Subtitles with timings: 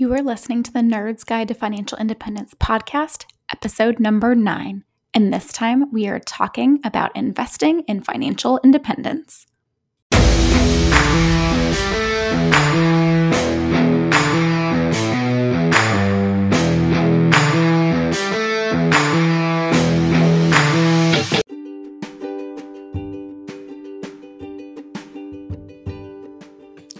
[0.00, 4.84] You are listening to the Nerd's Guide to Financial Independence podcast, episode number nine.
[5.12, 9.48] And this time we are talking about investing in financial independence.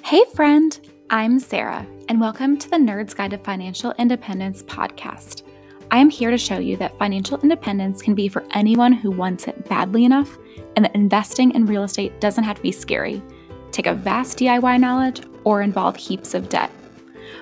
[0.02, 5.42] Hey, friend, I'm Sarah, and welcome to the Nerd's Guide to Financial Independence podcast.
[5.90, 9.48] I am here to show you that financial independence can be for anyone who wants
[9.48, 10.36] it badly enough,
[10.76, 13.22] and that investing in real estate doesn't have to be scary,
[13.70, 16.70] take a vast DIY knowledge, or involve heaps of debt.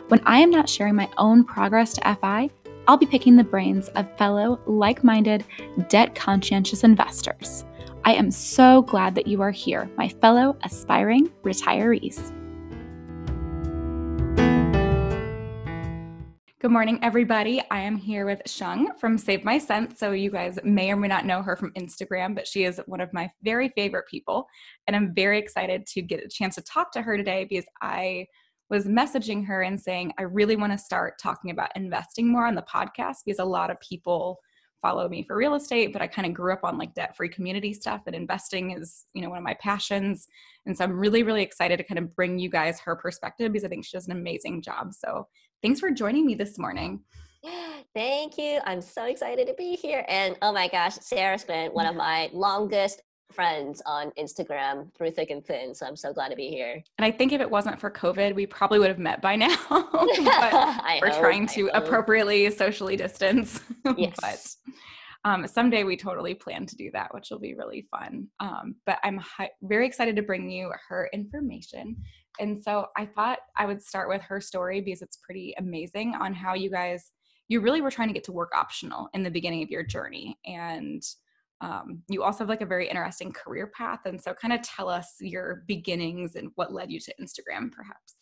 [0.06, 2.48] When I am not sharing my own progress to FI,
[2.86, 5.44] I'll be picking the brains of fellow like minded,
[5.88, 7.64] debt conscientious investors.
[8.04, 12.32] I am so glad that you are here, my fellow aspiring retirees.
[16.58, 17.62] Good morning, everybody.
[17.70, 20.00] I am here with Shang from Save My Cents.
[20.00, 23.02] So, you guys may or may not know her from Instagram, but she is one
[23.02, 24.46] of my very favorite people.
[24.86, 28.28] And I'm very excited to get a chance to talk to her today because I
[28.70, 32.54] was messaging her and saying, I really want to start talking about investing more on
[32.54, 34.40] the podcast because a lot of people
[34.80, 37.28] follow me for real estate, but I kind of grew up on like debt free
[37.28, 40.26] community stuff and investing is, you know, one of my passions.
[40.64, 43.64] And so I'm really, really excited to kind of bring you guys her perspective because
[43.64, 44.94] I think she does an amazing job.
[44.94, 45.26] So
[45.62, 47.00] thanks for joining me this morning.
[47.94, 48.60] Thank you.
[48.64, 50.04] I'm so excited to be here.
[50.08, 55.30] And oh my gosh, Sarah's been one of my longest friends on Instagram through thick
[55.30, 55.74] and thin.
[55.74, 56.82] So I'm so glad to be here.
[56.98, 59.56] And I think if it wasn't for COVID, we probably would have met by now.
[59.70, 63.60] but we're hope, trying to appropriately socially distance.
[63.96, 64.16] Yes.
[64.20, 64.74] but
[65.26, 68.28] um, someday we totally plan to do that, which will be really fun.
[68.38, 71.96] Um, but I'm hi- very excited to bring you her information.
[72.38, 76.32] And so I thought I would start with her story because it's pretty amazing on
[76.32, 77.10] how you guys,
[77.48, 80.38] you really were trying to get to work optional in the beginning of your journey.
[80.46, 81.02] And
[81.60, 84.00] um, you also have like a very interesting career path.
[84.04, 88.14] And so, kind of tell us your beginnings and what led you to Instagram, perhaps.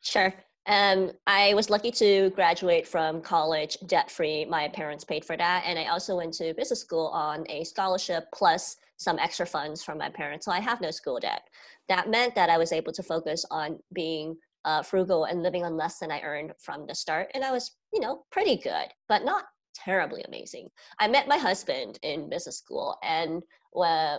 [0.00, 0.32] Sure.
[0.66, 4.44] Um, I was lucky to graduate from college debt free.
[4.44, 5.62] My parents paid for that.
[5.64, 9.98] And I also went to business school on a scholarship plus some extra funds from
[9.98, 10.46] my parents.
[10.46, 11.42] So I have no school debt.
[11.88, 15.76] That meant that I was able to focus on being uh, frugal and living on
[15.76, 17.30] less than I earned from the start.
[17.34, 19.44] And I was, you know, pretty good, but not
[19.84, 20.68] terribly amazing.
[20.98, 23.42] I met my husband in business school, and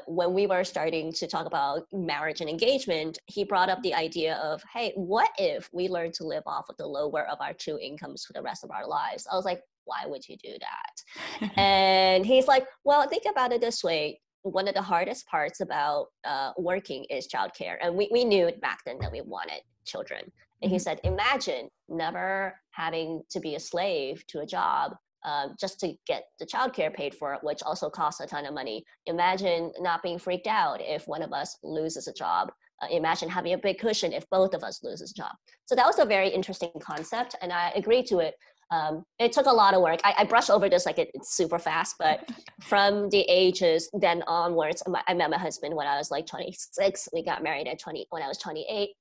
[0.06, 4.36] when we were starting to talk about marriage and engagement, he brought up the idea
[4.36, 7.80] of, hey, what if we learn to live off of the lower of our two
[7.80, 9.28] incomes for the rest of our lives?
[9.32, 11.52] I was like, why would you do that?
[11.58, 14.22] and he's like, well, think about it this way.
[14.44, 17.78] One of the hardest parts about uh, working is childcare.
[17.82, 20.22] And we, we knew back then that we wanted children.
[20.62, 20.84] And he mm-hmm.
[20.84, 24.94] said, imagine never having to be a slave to a job
[25.28, 28.82] uh, just to get the childcare paid for, which also costs a ton of money.
[29.08, 32.50] Imagine not being freaked out if one of us loses a job.
[32.82, 35.34] Uh, imagine having a big cushion if both of us loses a job.
[35.66, 38.36] So that was a very interesting concept, and I agreed to it.
[38.72, 40.00] Um, it took a lot of work.
[40.06, 42.30] I, I brushed over this like it, it's super fast, but
[42.62, 47.10] from the ages then onwards, I met my husband when I was like 26.
[47.12, 48.92] We got married at 20 when I was 28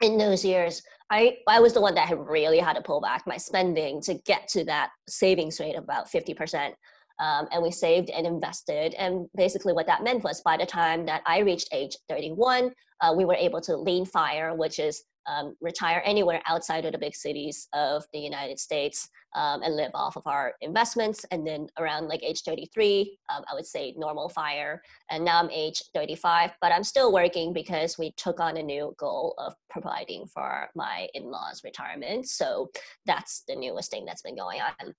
[0.00, 3.26] in those years, I, I was the one that had really had to pull back
[3.26, 6.72] my spending to get to that savings rate of about 50%.
[7.20, 8.94] Um, and we saved and invested.
[8.94, 13.14] And basically, what that meant was by the time that I reached age 31, uh,
[13.16, 17.14] we were able to lean fire, which is um, retire anywhere outside of the big
[17.14, 21.24] cities of the United States um, and live off of our investments.
[21.30, 24.82] And then around like age 33, um, I would say normal fire.
[25.10, 28.94] And now I'm age 35, but I'm still working because we took on a new
[28.98, 32.28] goal of providing for my in laws' retirement.
[32.28, 32.70] So
[33.06, 34.94] that's the newest thing that's been going on.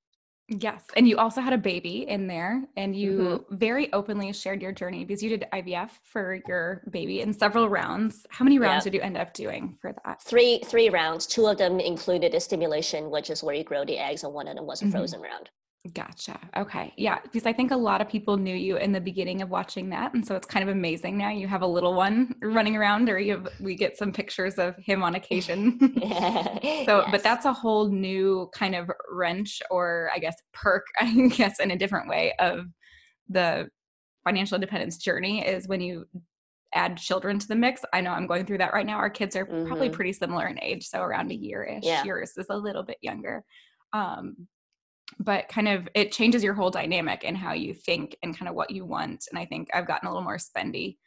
[0.48, 0.84] Yes.
[0.96, 3.56] And you also had a baby in there and you mm-hmm.
[3.56, 8.28] very openly shared your journey because you did IVF for your baby in several rounds.
[8.30, 8.92] How many rounds yep.
[8.92, 10.22] did you end up doing for that?
[10.22, 11.26] Three three rounds.
[11.26, 14.48] Two of them included a stimulation, which is where you grow the eggs, and one
[14.48, 14.92] of them was a mm-hmm.
[14.92, 15.50] frozen round.
[15.94, 16.40] Gotcha.
[16.58, 16.94] Okay.
[16.98, 17.20] Yeah.
[17.22, 20.14] Because I think a lot of people knew you in the beginning of watching that.
[20.14, 23.20] And so it's kind of amazing now you have a little one running around or
[23.20, 25.78] you have, we get some pictures of him on occasion.
[26.00, 26.08] so,
[26.64, 27.08] yes.
[27.12, 31.72] but that's a whole new kind of wrench or I guess perk, I guess, in
[31.72, 32.66] a different way of
[33.30, 33.70] the
[34.24, 36.06] financial independence journey is when you
[36.74, 37.82] add children to the mix.
[37.94, 38.98] I know I'm going through that right now.
[38.98, 39.68] Our kids are mm-hmm.
[39.68, 40.88] probably pretty similar in age.
[40.88, 41.84] So around a year ish.
[41.84, 42.04] Yeah.
[42.04, 43.44] Yours is a little bit younger.
[43.94, 44.48] Um,
[45.20, 48.56] but kind of it changes your whole dynamic and how you think and kind of
[48.56, 50.98] what you want and i think i've gotten a little more spendy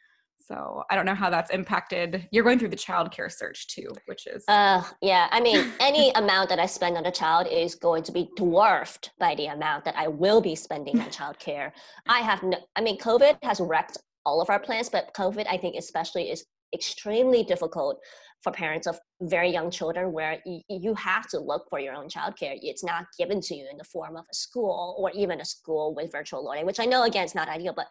[0.49, 2.27] So I don't know how that's impacted.
[2.31, 4.43] You're going through the childcare search too, which is.
[4.47, 5.27] Uh, yeah.
[5.31, 9.11] I mean, any amount that I spend on a child is going to be dwarfed
[9.19, 11.71] by the amount that I will be spending on childcare.
[12.07, 12.57] I have no.
[12.75, 16.45] I mean, COVID has wrecked all of our plans, but COVID, I think, especially, is
[16.73, 17.99] extremely difficult
[18.41, 22.07] for parents of very young children where y- you have to look for your own
[22.07, 22.57] childcare.
[22.61, 25.93] It's not given to you in the form of a school or even a school
[25.93, 27.87] with virtual learning, which I know again is not ideal, but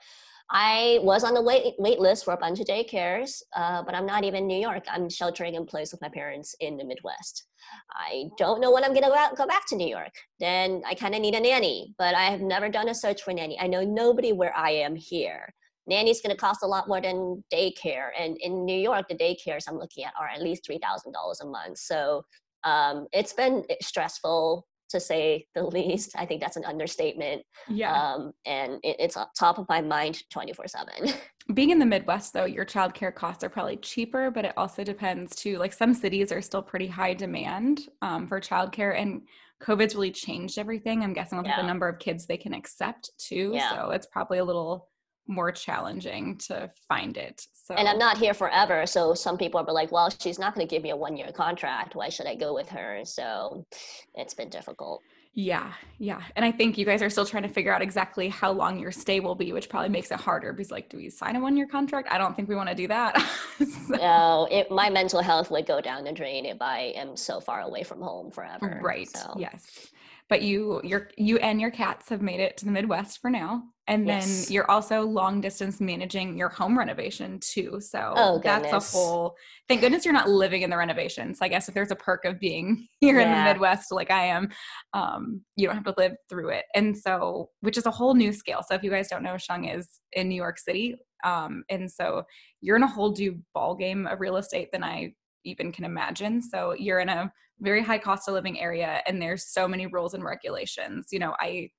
[0.50, 4.06] I was on the wait, wait list for a bunch of daycares, uh, but I'm
[4.06, 4.84] not even in New York.
[4.90, 7.44] I'm sheltering in place with my parents in the Midwest.
[7.90, 10.12] I don't know when I'm gonna go, go back to New York.
[10.40, 13.34] Then I kind of need a nanny, but I have never done a search for
[13.34, 13.60] nanny.
[13.60, 15.52] I know nobody where I am here
[15.88, 18.10] nanny's going to cost a lot more than daycare.
[18.18, 21.78] And in New York, the daycares I'm looking at are at least $3,000 a month.
[21.78, 22.22] So
[22.64, 26.12] um, it's been stressful to say the least.
[26.16, 27.42] I think that's an understatement.
[27.68, 27.92] Yeah.
[27.92, 31.14] Um, and it, it's top of my mind 24 7.
[31.54, 35.34] Being in the Midwest, though, your childcare costs are probably cheaper, but it also depends
[35.34, 35.58] too.
[35.58, 39.22] Like some cities are still pretty high demand um, for childcare, and
[39.62, 41.02] COVID's really changed everything.
[41.02, 41.60] I'm guessing with yeah.
[41.60, 43.52] the number of kids they can accept too.
[43.54, 43.70] Yeah.
[43.70, 44.88] So it's probably a little
[45.28, 47.46] more challenging to find it.
[47.52, 48.86] So And I'm not here forever.
[48.86, 51.30] So some people are like, well, she's not going to give me a one year
[51.32, 51.94] contract.
[51.94, 53.02] Why should I go with her?
[53.04, 53.66] So
[54.14, 55.02] it's been difficult.
[55.34, 56.22] Yeah, yeah.
[56.34, 58.90] And I think you guys are still trying to figure out exactly how long your
[58.90, 61.56] stay will be, which probably makes it harder because like, do we sign a one
[61.56, 62.08] year contract?
[62.10, 63.20] I don't think we want to do that.
[63.58, 63.94] so.
[63.94, 67.60] No, it, my mental health would go down the drain if I am so far
[67.60, 68.80] away from home forever.
[68.82, 69.08] Right.
[69.08, 69.34] So.
[69.38, 69.90] Yes
[70.28, 73.62] but you your you and your cats have made it to the midwest for now.
[73.86, 77.80] And then you're also long distance managing your home renovation too.
[77.80, 79.34] So oh, that's a whole
[79.66, 81.38] thank goodness you're not living in the renovations.
[81.40, 83.22] I guess if there's a perk of being here yeah.
[83.22, 84.50] in the midwest like i am
[84.92, 86.66] um, you don't have to live through it.
[86.74, 88.62] And so which is a whole new scale.
[88.68, 92.22] So if you guys don't know shang is in new york city um, and so
[92.60, 95.12] you're in a whole new ball game of real estate than i
[95.44, 96.42] even can imagine.
[96.42, 100.14] So you're in a very high cost of living area and there's so many rules
[100.14, 101.08] and regulations.
[101.10, 101.70] You know i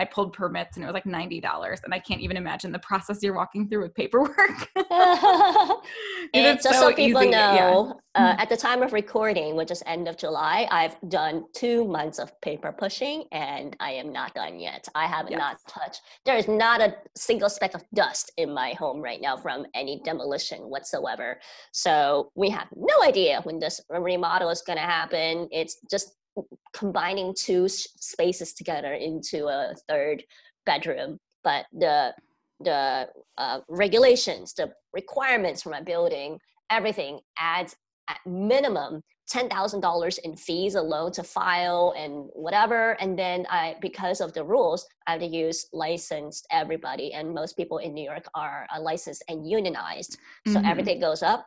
[0.00, 3.22] I pulled permits and it was like $90 and I can't even imagine the process
[3.22, 4.70] you're walking through with paperwork.
[4.74, 5.82] and
[6.32, 7.30] just so, so people easy.
[7.30, 8.30] know, yeah.
[8.30, 12.18] uh, at the time of recording, which is end of July, I've done two months
[12.18, 14.88] of paper pushing and I am not done yet.
[14.94, 15.38] I have yes.
[15.38, 19.36] not touched, there is not a single speck of dust in my home right now
[19.36, 21.38] from any demolition whatsoever.
[21.72, 25.46] So we have no idea when this remodel is going to happen.
[25.52, 26.14] It's just
[26.72, 30.22] combining two spaces together into a third
[30.66, 32.14] bedroom but the
[32.60, 33.08] the
[33.38, 36.38] uh, regulations the requirements for my building
[36.70, 37.74] everything adds
[38.08, 42.92] at minimum $10,000 in fees alone to file and whatever.
[43.00, 47.12] And then I, because of the rules, I have to use licensed everybody.
[47.12, 50.18] And most people in New York are uh, licensed and unionized.
[50.48, 50.66] So mm-hmm.
[50.66, 51.46] everything goes up.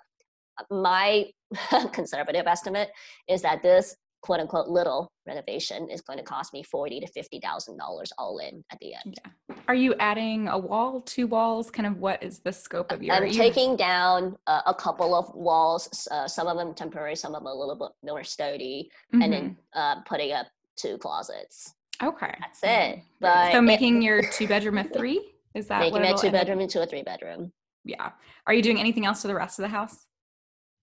[0.71, 1.25] My
[1.91, 2.89] conservative estimate
[3.27, 7.39] is that this quote unquote little renovation is going to cost me forty to fifty
[7.39, 9.19] thousand dollars all in at the end.
[9.23, 9.55] Yeah.
[9.67, 11.69] Are you adding a wall, two walls?
[11.69, 13.13] Kind of what is the scope of your?
[13.15, 16.07] I'm taking down uh, a couple of walls.
[16.09, 19.21] Uh, some of them temporary, some of them a little bit more sturdy, mm-hmm.
[19.21, 19.79] and then mm-hmm.
[19.79, 20.47] uh, putting up
[20.77, 21.75] two closets.
[22.01, 23.03] Okay, that's it.
[23.19, 26.59] But so making it, your two bedroom a three is that making a two bedroom
[26.61, 27.51] into a three bedroom?
[27.85, 28.11] Yeah.
[28.47, 30.05] Are you doing anything else to the rest of the house?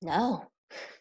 [0.03, 0.47] No.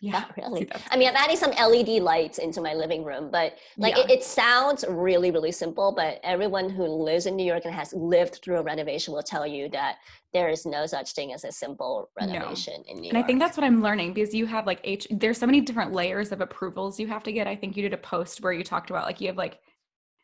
[0.02, 0.70] Yeah, Not really.
[0.92, 4.04] I mean, I'm adding some LED lights into my living room, but like yeah.
[4.04, 5.92] it, it, sounds really, really simple.
[5.92, 9.46] But everyone who lives in New York and has lived through a renovation will tell
[9.46, 9.98] you that
[10.34, 12.92] there is no such thing as a simple renovation no.
[12.92, 13.16] in New York.
[13.16, 15.08] And I think that's what I'm learning because you have like H.
[15.12, 17.48] There's so many different layers of approvals you have to get.
[17.48, 19.60] I think you did a post where you talked about like you have like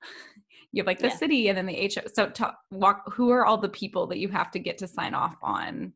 [0.72, 1.18] you have like the yeah.
[1.18, 1.98] city and then the H.
[2.14, 3.14] So talk, walk.
[3.14, 5.94] Who are all the people that you have to get to sign off on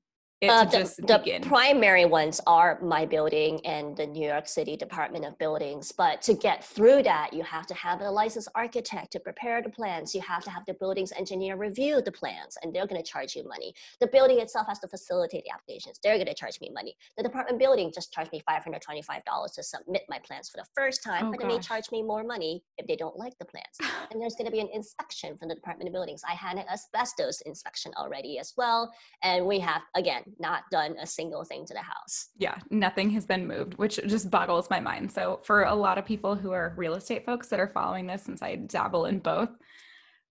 [0.48, 5.38] uh, the, the primary ones are my building and the New York City Department of
[5.38, 5.91] Buildings.
[5.91, 9.69] But to get through that, you have to have a licensed architect to prepare the
[9.69, 10.15] plans.
[10.15, 13.36] You have to have the buildings engineer review the plans, and they're going to charge
[13.36, 13.74] you money.
[14.00, 16.00] The building itself has to facilitate the applications.
[16.01, 16.96] They're going to charge me money.
[17.17, 21.27] The department building just charged me $525 to submit my plans for the first time,
[21.27, 21.50] oh, but gosh.
[21.50, 23.65] they may charge me more money if they don't like the plans.
[24.12, 26.22] and there's going to be an inspection from the Department of Buildings.
[26.27, 28.89] I had an asbestos inspection already as well.
[29.22, 32.29] And we have, again, not done a single thing to the house.
[32.38, 35.12] Yeah, nothing has been moved, which just boggles my mind.
[35.12, 38.24] So, for a lot of people who are real estate folks that are following this,
[38.24, 39.50] since I dabble in both,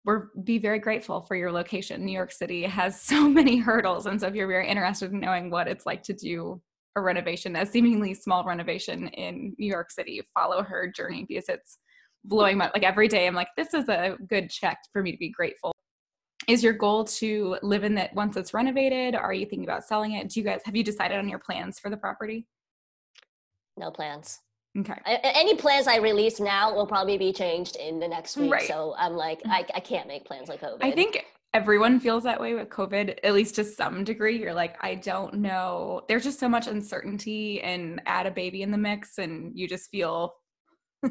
[0.05, 2.05] we're be very grateful for your location.
[2.05, 5.51] New York City has so many hurdles, and so if you're very interested in knowing
[5.51, 6.61] what it's like to do
[6.97, 11.79] a renovation, a seemingly small renovation in New York City, follow her journey because it's
[12.25, 13.27] blowing my like every day.
[13.27, 15.73] I'm like, this is a good check for me to be grateful
[16.53, 19.15] is your goal to live in that once it's renovated?
[19.15, 20.29] Are you thinking about selling it?
[20.29, 22.47] Do you guys have you decided on your plans for the property?
[23.77, 24.41] No plans.
[24.79, 24.95] Okay.
[25.05, 28.53] I, any plans I release now will probably be changed in the next week.
[28.53, 28.67] Right.
[28.67, 29.51] So I'm like, mm.
[29.51, 30.79] I, I can't make plans like COVID.
[30.83, 34.39] I think everyone feels that way with COVID, at least to some degree.
[34.39, 36.03] You're like, I don't know.
[36.09, 39.91] There's just so much uncertainty and add a baby in the mix, and you just
[39.91, 40.35] feel.
[41.05, 41.11] so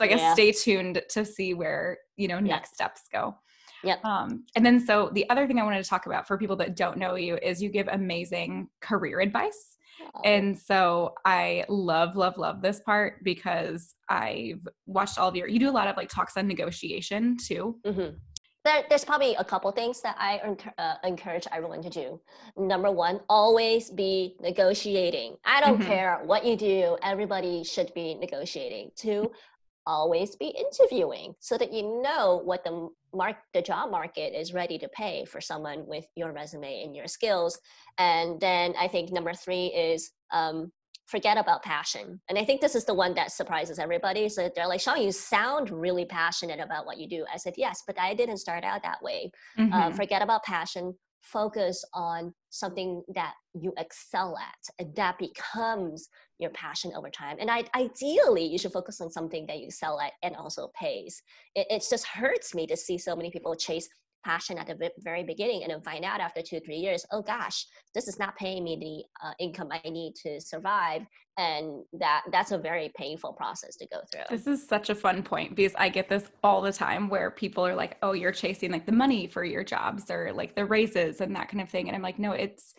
[0.00, 0.32] I guess Yeah.
[0.32, 2.54] stay tuned to see where you know Yeah.
[2.56, 3.36] next steps go.
[3.84, 4.04] Yep.
[4.04, 6.76] Um, and then so the other thing I wanted to talk about for people that
[6.76, 9.76] don't know you is you give amazing career advice.
[10.14, 15.48] Oh, And so I love, love, love this part because I've watched all of your,
[15.48, 17.78] you do a lot of like talks on negotiation too.
[17.86, 18.16] Mhm.
[18.64, 20.38] There, there's probably a couple things that I
[20.78, 22.20] uh, encourage everyone to do.
[22.56, 25.36] Number one, always be negotiating.
[25.44, 25.86] I don't Mhm.
[25.86, 28.92] care what you do, everybody should be negotiating.
[28.94, 29.32] Two,
[29.86, 34.78] always be interviewing so that you know what the mark the job market is ready
[34.78, 37.58] to pay for someone with your resume and your skills.
[37.98, 40.72] And then I think number three is um,
[41.06, 42.20] forget about passion.
[42.28, 44.28] And I think this is the one that surprises everybody.
[44.28, 47.26] So they're like, Shang, you sound really passionate about what you do.
[47.32, 49.30] I said, yes, but I didn't start out that way.
[49.72, 49.96] Uh, Mhm.
[49.96, 50.96] forget about passion.
[51.22, 57.36] Focus on something that you excel at, and that becomes your passion over time.
[57.40, 61.22] And I, ideally, you should focus on something that you excel at and also pays.
[61.54, 63.88] It, it just hurts me to see so many people chase
[64.24, 67.66] passion at the very beginning and then find out after two three years oh gosh
[67.94, 71.02] this is not paying me the uh, income i need to survive
[71.38, 75.22] and that that's a very painful process to go through This is such a fun
[75.22, 78.70] point because I get this all the time where people are like, oh, you're chasing
[78.70, 81.88] like the money for your jobs or like the raises and that kind of thing.
[81.88, 82.74] And I'm like, no, it's,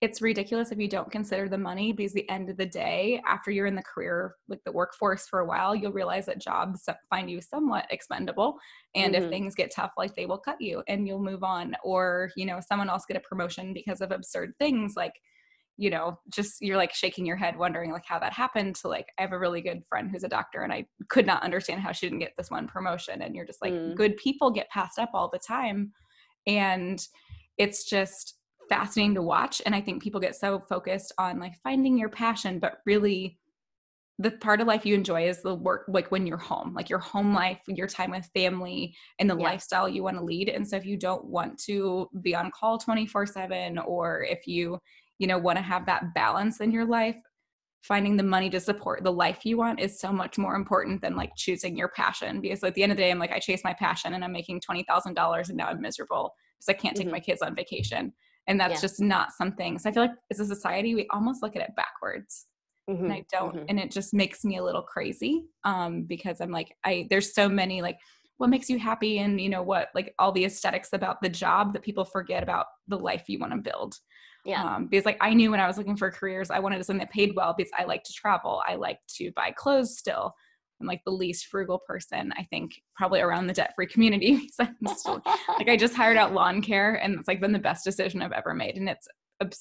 [0.00, 3.50] it's ridiculous if you don't consider the money because the end of the day, after
[3.50, 7.28] you're in the career, like the workforce for a while, you'll realize that jobs find
[7.28, 8.58] you somewhat expendable.
[8.94, 9.30] And if Mhm.
[9.30, 11.74] things get tough, like they will cut you and you'll move on.
[11.82, 15.14] Or, you know, someone else get a promotion because of absurd things like,
[15.76, 19.06] you know, just you're like shaking your head wondering like how that happened to like
[19.18, 21.90] I have a really good friend who's a doctor and I could not understand how
[21.92, 23.22] she didn't get this one promotion.
[23.22, 23.96] And you're just like, Mm.
[23.96, 25.92] good people get passed up all the time.
[26.46, 27.04] And
[27.58, 28.37] it's just
[28.68, 29.62] fascinating to watch.
[29.66, 33.38] And I think people get so focused on like finding your passion, but really
[34.20, 36.98] the part of life you enjoy is the work like when you're home like your
[36.98, 39.44] home life your time with family and the Yeah.
[39.44, 42.78] lifestyle you want to lead and so if you don't want to be on call
[42.78, 44.78] 24 7 or if you
[45.18, 47.16] you know want to have that balance in your life
[47.82, 51.14] finding the money to support the life you want is so much more important than
[51.14, 53.62] like choosing your passion because at the end of the day i'm like i chase
[53.62, 57.12] my passion and i'm making $20000 and now i'm miserable because i can't take Mhm.
[57.12, 58.12] my kids on vacation
[58.48, 58.80] and that's Yeah.
[58.80, 61.70] just not something so i feel like as a society we almost look at it
[61.76, 62.46] backwards
[63.04, 63.68] and Mhm, I don't, mhm.
[63.68, 67.48] and it just makes me a little crazy um, because I'm like, I there's so
[67.48, 67.98] many like,
[68.38, 71.72] what makes you happy, and you know what, like all the aesthetics about the job
[71.72, 73.94] that people forget about the life you want to build.
[74.44, 77.00] yeah Um, because like I knew when I was looking for careers, I wanted something
[77.00, 80.34] that paid well because I like to travel, I like to buy clothes still.
[80.80, 84.36] I'm like the least frugal person, I think, probably around the debt free community.
[84.58, 85.22] because I'm still
[85.58, 88.32] like I just hired out lawn care and it's like been the best decision I've
[88.32, 89.08] ever made and it's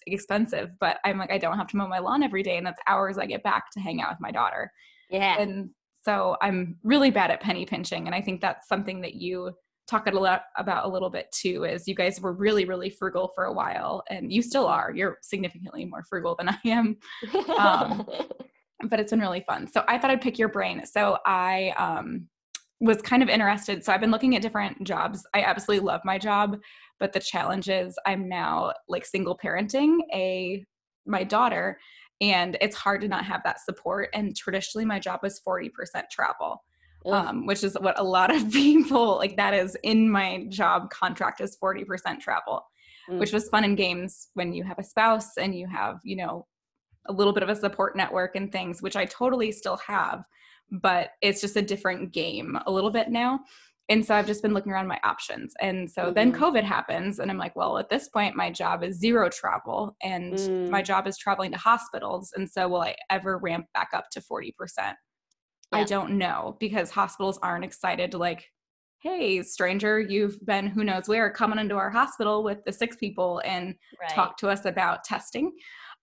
[0.07, 2.81] expensive but I'm like I don't have to mow my lawn every day and that's
[2.87, 4.71] hours I get back to hang out with my daughter.
[5.09, 5.39] Yeah.
[5.39, 5.69] And
[6.03, 9.51] so I'm really bad at penny pinching and I think that's something that you
[9.87, 13.31] talk a lot about a little bit too is you guys were really really frugal
[13.35, 14.91] for a while and you still are.
[14.93, 16.97] You're significantly more frugal than I am.
[17.57, 18.07] Um,
[18.83, 19.67] but it's been really fun.
[19.67, 20.85] So I thought I'd pick your brain.
[20.85, 22.27] So I um,
[22.79, 23.83] was kind of interested.
[23.83, 25.25] So I've been looking at different jobs.
[25.33, 26.57] I absolutely love my job,
[26.99, 30.65] but the challenge is I'm now like single parenting a
[31.05, 31.79] my daughter,
[32.19, 34.09] and it's hard to not have that support.
[34.13, 35.69] And traditionally, my job was 40%
[36.11, 36.63] travel.
[37.05, 41.39] Um, which is what a lot of people like that is in my job contract
[41.39, 42.65] is 40% travel
[43.09, 43.19] Mm.
[43.19, 46.45] which was fun in games when you have a spouse and you have you know
[47.09, 50.23] a little bit of a support network and things which i totally still have
[50.71, 53.39] but it's just a different game a little bit now
[53.89, 56.37] and so i've just been looking around my options and so then Mhm.
[56.37, 60.33] covid happens and i'm like well at this point my job is zero travel and
[60.33, 60.69] Mm.
[60.69, 64.19] my job is traveling to hospitals and so will i ever ramp back up to
[64.21, 64.51] 40%
[65.71, 68.45] i don't know because hospitals aren't excited to like
[68.99, 73.41] hey stranger you've been who knows where coming into our hospital with the six people
[73.45, 74.09] and right.
[74.09, 75.51] talk to us about testing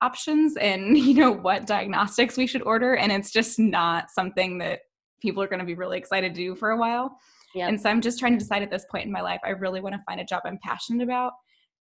[0.05, 4.81] options and you know what diagnostics we should order and it's just not something that
[5.23, 7.17] people are going to be really excited to do for a while
[7.55, 7.69] Yep.
[7.69, 9.81] and so i'm just trying to decide at this point in my life i really
[9.81, 11.33] want to find a job i'm passionate about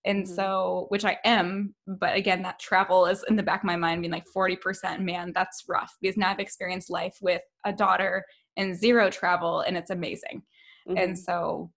[0.06, 0.36] and Mhm.
[0.36, 4.02] so which i am but again that travel is in the back of my mind
[4.02, 8.24] being like 40% man that's rough because now i've experienced life with a daughter
[8.56, 10.44] and zero travel and it's amazing
[10.88, 11.02] Mhm.
[11.04, 11.72] and so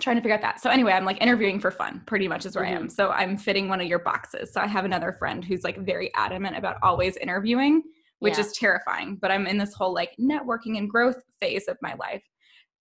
[0.00, 0.60] trying to figure out that.
[0.60, 2.74] So anyway, I'm like interviewing for fun, pretty much is where mm-hmm.
[2.74, 2.88] I am.
[2.88, 4.52] So I'm fitting one of your boxes.
[4.52, 7.82] So I have another friend who's like very adamant about always interviewing,
[8.18, 8.40] which yeah.
[8.40, 9.18] is terrifying.
[9.20, 12.22] But I'm in this whole like networking and growth phase of my life.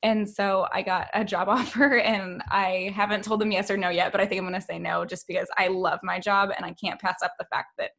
[0.01, 3.89] And so I got a job offer and I haven't told them yes or no
[3.89, 6.50] yet, but I think I'm going to say no just because I love my job
[6.55, 7.91] and I can't pass up the fact that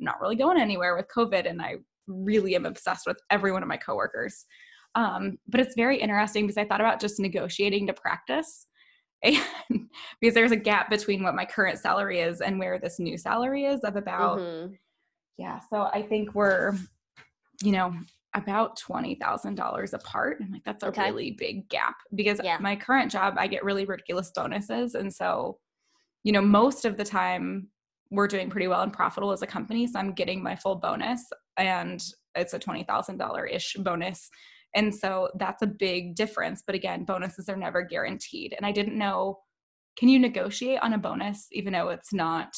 [0.00, 3.62] I'm not really going anywhere with COVID and I really am obsessed with every one
[3.62, 4.46] of my coworkers.
[4.98, 8.66] Um, but it's very interesting because I thought about just negotiating to practice.
[9.24, 9.88] And
[10.20, 13.64] because there's a gap between what my current salary is and where this new salary
[13.64, 14.74] is of about mm-hmm.
[15.38, 16.76] yeah so i think we're
[17.62, 17.92] you know
[18.34, 20.38] about $20,000 apart.
[20.40, 21.06] I'm like, that's a okay.
[21.06, 22.58] really big gap because yeah.
[22.60, 24.94] my current job, I get really ridiculous bonuses.
[24.94, 25.58] And so,
[26.24, 27.68] you know, most of the time
[28.10, 29.86] we're doing pretty well and profitable as a company.
[29.86, 31.24] So I'm getting my full bonus
[31.56, 32.02] and
[32.34, 34.30] it's a $20,000 ish bonus
[34.78, 36.62] and so that's a big difference.
[36.64, 38.54] But again, bonuses are never guaranteed.
[38.56, 39.40] And I didn't know
[39.98, 42.56] can you negotiate on a bonus even though it's not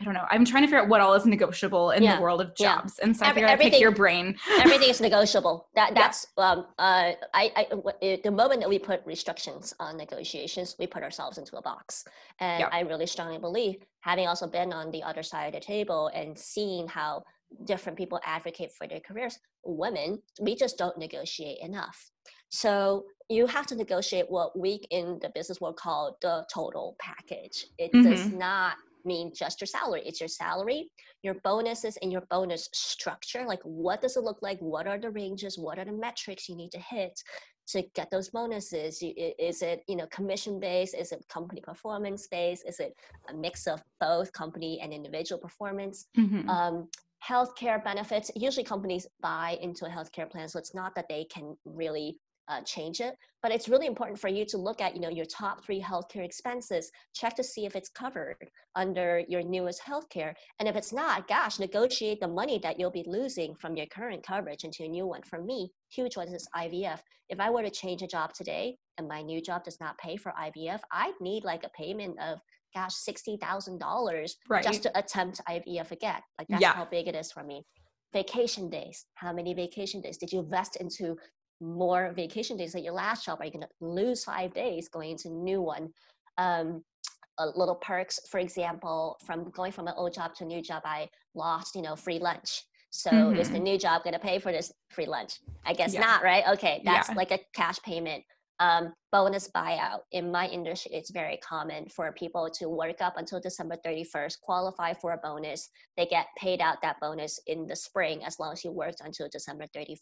[0.00, 0.24] I don't know.
[0.28, 2.16] I'm trying to figure out what all is negotiable in yeah.
[2.16, 3.04] the world of jobs, yeah.
[3.04, 4.36] and so I figured I'd pick your brain.
[4.58, 5.68] everything is negotiable.
[5.76, 6.50] That that's yeah.
[6.50, 11.38] um uh I I the moment that we put restrictions on negotiations, we put ourselves
[11.38, 12.04] into a box,
[12.40, 16.08] and I really strongly believe, having also been on the other side of the table
[16.08, 17.22] and seeing how
[17.64, 19.38] different people advocate for their careers.
[19.64, 22.10] Women, we just don't negotiate enough.
[22.50, 27.66] So you have to negotiate what we in the business world call the total package.
[27.78, 28.10] It mm-hmm.
[28.10, 30.02] does not mean just your salary.
[30.04, 30.90] It's your salary,
[31.22, 33.44] your bonuses, and your bonus structure.
[33.46, 34.58] Like, what does it look like?
[34.60, 35.58] What are the ranges?
[35.58, 37.20] What are the metrics you need to hit
[37.68, 39.02] to get those bonuses?
[39.02, 40.94] Is it you know commission based?
[40.94, 42.64] Is it company performance based?
[42.66, 42.94] Is it
[43.28, 46.06] a mix of both company and individual performance?
[46.16, 46.48] Mm-hmm.
[46.48, 46.88] Um,
[47.26, 48.30] healthcare benefits.
[48.34, 52.60] Usually companies buy into a healthcare plan, so it's not that they can really uh,
[52.62, 55.64] change it, but it's really important for you to look at, you know, your top
[55.64, 60.34] three healthcare expenses, check to see if it's covered under your newest healthcare.
[60.58, 64.22] And if it's not, gosh, negotiate the money that you'll be losing from your current
[64.22, 65.22] coverage into a new one.
[65.22, 67.00] For me, huge one is IVF.
[67.28, 70.16] If I were to change a job today and my new job does not pay
[70.16, 72.38] for IVF, I'd need like a payment of
[72.74, 76.20] gosh, sixty thousand dollars just to attempt IVF again.
[76.38, 76.74] Like that's yeah.
[76.74, 77.64] how big it is for me.
[78.12, 79.06] Vacation days.
[79.14, 81.16] How many vacation days did you invest into
[81.60, 83.40] more vacation days at your last job?
[83.40, 85.90] Are you going to lose five days going into a new one?
[86.38, 86.82] Um,
[87.56, 91.08] little perks, for example, from going from an old job to a new job, I
[91.34, 92.62] lost, you know, free lunch.
[92.90, 93.40] So mm-hmm.
[93.40, 93.64] is the mm-hmm.
[93.64, 95.40] new job going to pay for this free lunch?
[95.66, 96.00] I guess yeah.
[96.00, 96.44] not, right?
[96.52, 97.14] Okay, that's yeah.
[97.16, 98.22] like a cash payment
[98.60, 100.00] um, bonus buyout.
[100.12, 104.92] In my industry, it's very common for people to work up until December 31st, qualify
[104.94, 105.68] for a bonus.
[105.96, 109.28] They get paid out that bonus in the spring as long as you worked until
[109.30, 109.96] December 31st.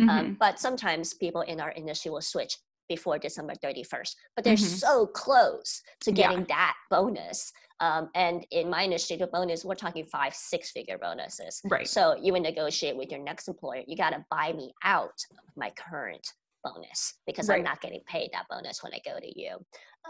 [0.00, 0.08] Um, mm-hmm.
[0.08, 2.56] Um, but sometimes people in our industry will switch
[2.88, 4.64] before December 31st, but they're mm-hmm.
[4.64, 6.44] so close to getting yeah.
[6.48, 7.52] that bonus.
[7.80, 11.60] Um, and in my industry, the bonus, we're talking five, six figure bonuses.
[11.64, 11.88] Right.
[11.88, 13.82] So you would negotiate with your next employer.
[13.86, 16.26] You got to buy me out of my current
[16.64, 17.58] bonus because right.
[17.58, 19.56] I'm not getting paid that bonus when I go to you.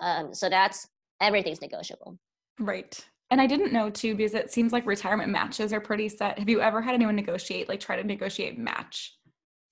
[0.01, 0.87] Um, so that's
[1.21, 2.19] everything's negotiable.
[2.59, 2.99] Right.
[3.31, 6.38] And I didn't know too because it seems like retirement matches are pretty set.
[6.38, 9.17] Have you ever had anyone negotiate, like try to negotiate match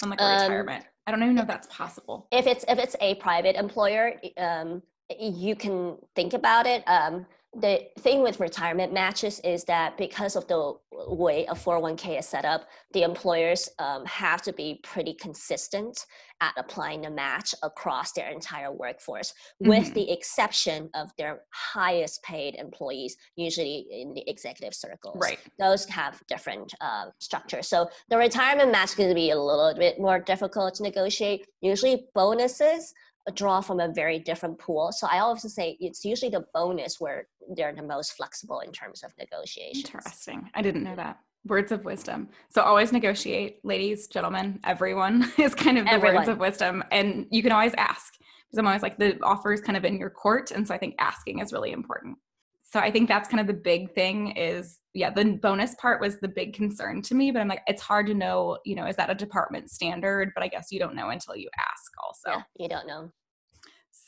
[0.03, 0.85] on like a um, retirement?
[1.07, 2.27] I don't even know if that's possible.
[2.33, 4.83] If it's if it's a private employer, um,
[5.19, 6.83] you can think about it.
[6.87, 12.29] Um, the thing with retirement matches is that because of the way a 401k is
[12.29, 16.07] set up, the employers um, have to be pretty consistent
[16.41, 19.69] at applying the match across their entire workforce, mm-hmm.
[19.69, 25.17] with the exception of their highest paid employees, usually in the executive circles.
[25.21, 25.41] Right.
[25.59, 27.69] Those have different uh, structures.
[27.69, 31.47] So the retirement match is going to be a little bit more difficult to negotiate.
[31.61, 32.95] Usually bonuses
[33.35, 34.93] draw from a very different pool.
[34.93, 39.03] So I always say it's usually the bonus where they're the most flexible in terms
[39.03, 39.83] of negotiation.
[39.85, 40.51] Interesting.
[40.55, 41.19] I didn't know that.
[41.47, 42.29] Words of wisdom.
[42.51, 46.17] So always negotiate, ladies, gentlemen, everyone is kind of the everyone.
[46.17, 46.85] words of wisdom.
[46.93, 49.97] And you can always ask because I'm always like the offer is kind of in
[49.97, 50.51] your court.
[50.51, 52.19] And so I think asking is really important.
[52.63, 56.19] So I think that's kind of the big thing is yeah, the bonus part was
[56.19, 58.97] the big concern to me, but I'm like, it's hard to know, you know, is
[58.97, 60.31] that a department standard?
[60.35, 62.39] But I guess you don't know until you ask also.
[62.39, 63.13] Yeah, you don't know.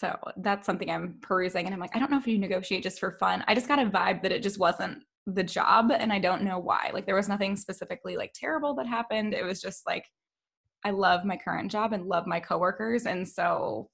[0.02, 2.98] So that's something I'm perusing and I'm like, I don't know if you negotiate just
[2.98, 3.44] for fun.
[3.46, 6.58] I just got a vibe that it just wasn't the job and I don't know
[6.58, 6.90] why.
[6.92, 9.32] Like there was nothing specifically like terrible that happened.
[9.32, 10.04] It was just like
[10.84, 13.90] I love my current job and love my coworkers and so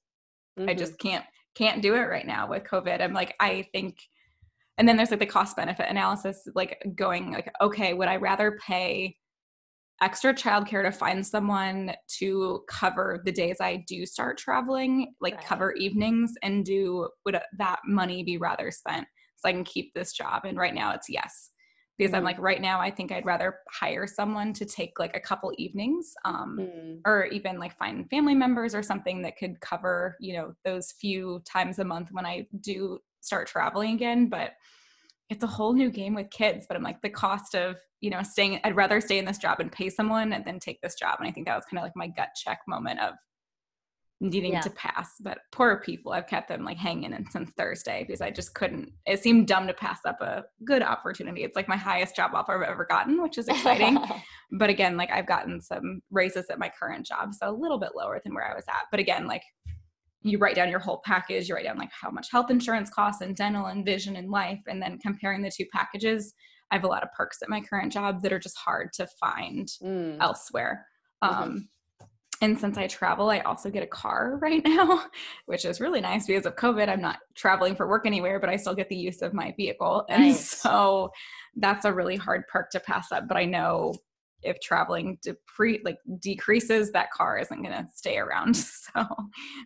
[0.59, 0.67] mm-hmm.
[0.67, 3.01] I just can't can't do it right now with COVID.
[3.01, 3.99] I'm like I think
[4.79, 8.57] and then there's like the cost benefit analysis like going like okay would i rather
[8.65, 9.13] pay
[10.01, 15.45] extra childcare to find someone to cover the days I do start traveling, like right.
[15.45, 19.07] cover evenings, and do would that money be rather spent
[19.37, 20.45] so I can keep this job?
[20.45, 21.51] And right now it's yes.
[21.97, 22.19] Because mm-hmm.
[22.19, 25.51] I'm like, right now, I think I'd rather hire someone to take like a couple
[25.57, 26.99] evenings, um, mm.
[27.05, 31.41] or even like find family members or something that could cover, you know, those few
[31.45, 34.29] times a month when I do start traveling again.
[34.29, 34.51] But
[35.29, 38.21] it's a whole new game with kids but i'm like the cost of you know
[38.23, 41.17] staying i'd rather stay in this job and pay someone and then take this job.
[41.19, 43.13] And i think that was kind of like my gut check moment of
[44.21, 44.59] needing yeah.
[44.59, 45.11] to pass.
[45.21, 48.91] But poor people i've kept them like hanging in since thursday because i just couldn't
[49.05, 51.43] it seemed dumb to pass up a good opportunity.
[51.43, 53.97] It's like my highest job offer i've ever gotten which is exciting.
[54.51, 57.91] But again like i've gotten some raises at my current job so a little bit
[57.95, 58.87] lower than where i was at.
[58.91, 59.43] But again like
[60.21, 63.21] you write down your whole package you write down like how much health insurance costs
[63.21, 66.33] and dental and vision and life and then comparing the two packages
[66.71, 69.07] i have a lot of perks at my current job that are just hard to
[69.19, 70.17] find mm.
[70.19, 70.85] elsewhere
[71.23, 71.43] mm-hmm.
[71.43, 71.69] um,
[72.41, 75.05] and since i travel i also get a car right now
[75.45, 78.55] which is really nice because of covid i'm not traveling for work anywhere but i
[78.55, 80.19] still get the use of my vehicle nice.
[80.19, 81.09] and so
[81.55, 83.93] that's a really hard perk to pass up but i know
[84.43, 88.57] if traveling depre- like decreases that car isn't going to stay around.
[88.95, 89.05] So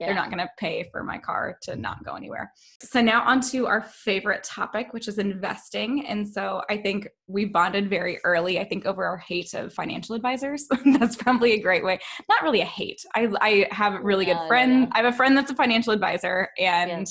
[0.02, 0.08] yeah.
[0.08, 1.82] they're not going to pay for my car to mm-hmm.
[1.82, 2.52] not go anywhere.
[2.82, 6.06] So now on to our favorite topic which is investing.
[6.06, 10.14] And so i think we bonded very early i think over our hate of financial
[10.14, 10.68] advisors.
[11.00, 13.02] That's probably a great way not really a hate.
[13.16, 15.56] I, I have a really yeah, good friend yeah, i have a friend that's a
[15.56, 17.08] financial advisor and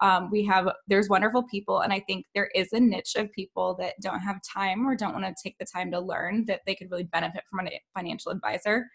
[0.00, 3.76] um, we have there's wonderful people and i think there is a niche of people
[3.78, 6.74] that don't have time or don't want to take the time to learn that they
[6.74, 8.86] could really benefit from a financial advisor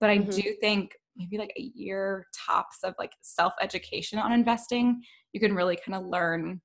[0.00, 0.30] but i mm-hmm.
[0.30, 5.54] do think maybe like a year tops of like self education on investing you can
[5.54, 6.60] really kind of learn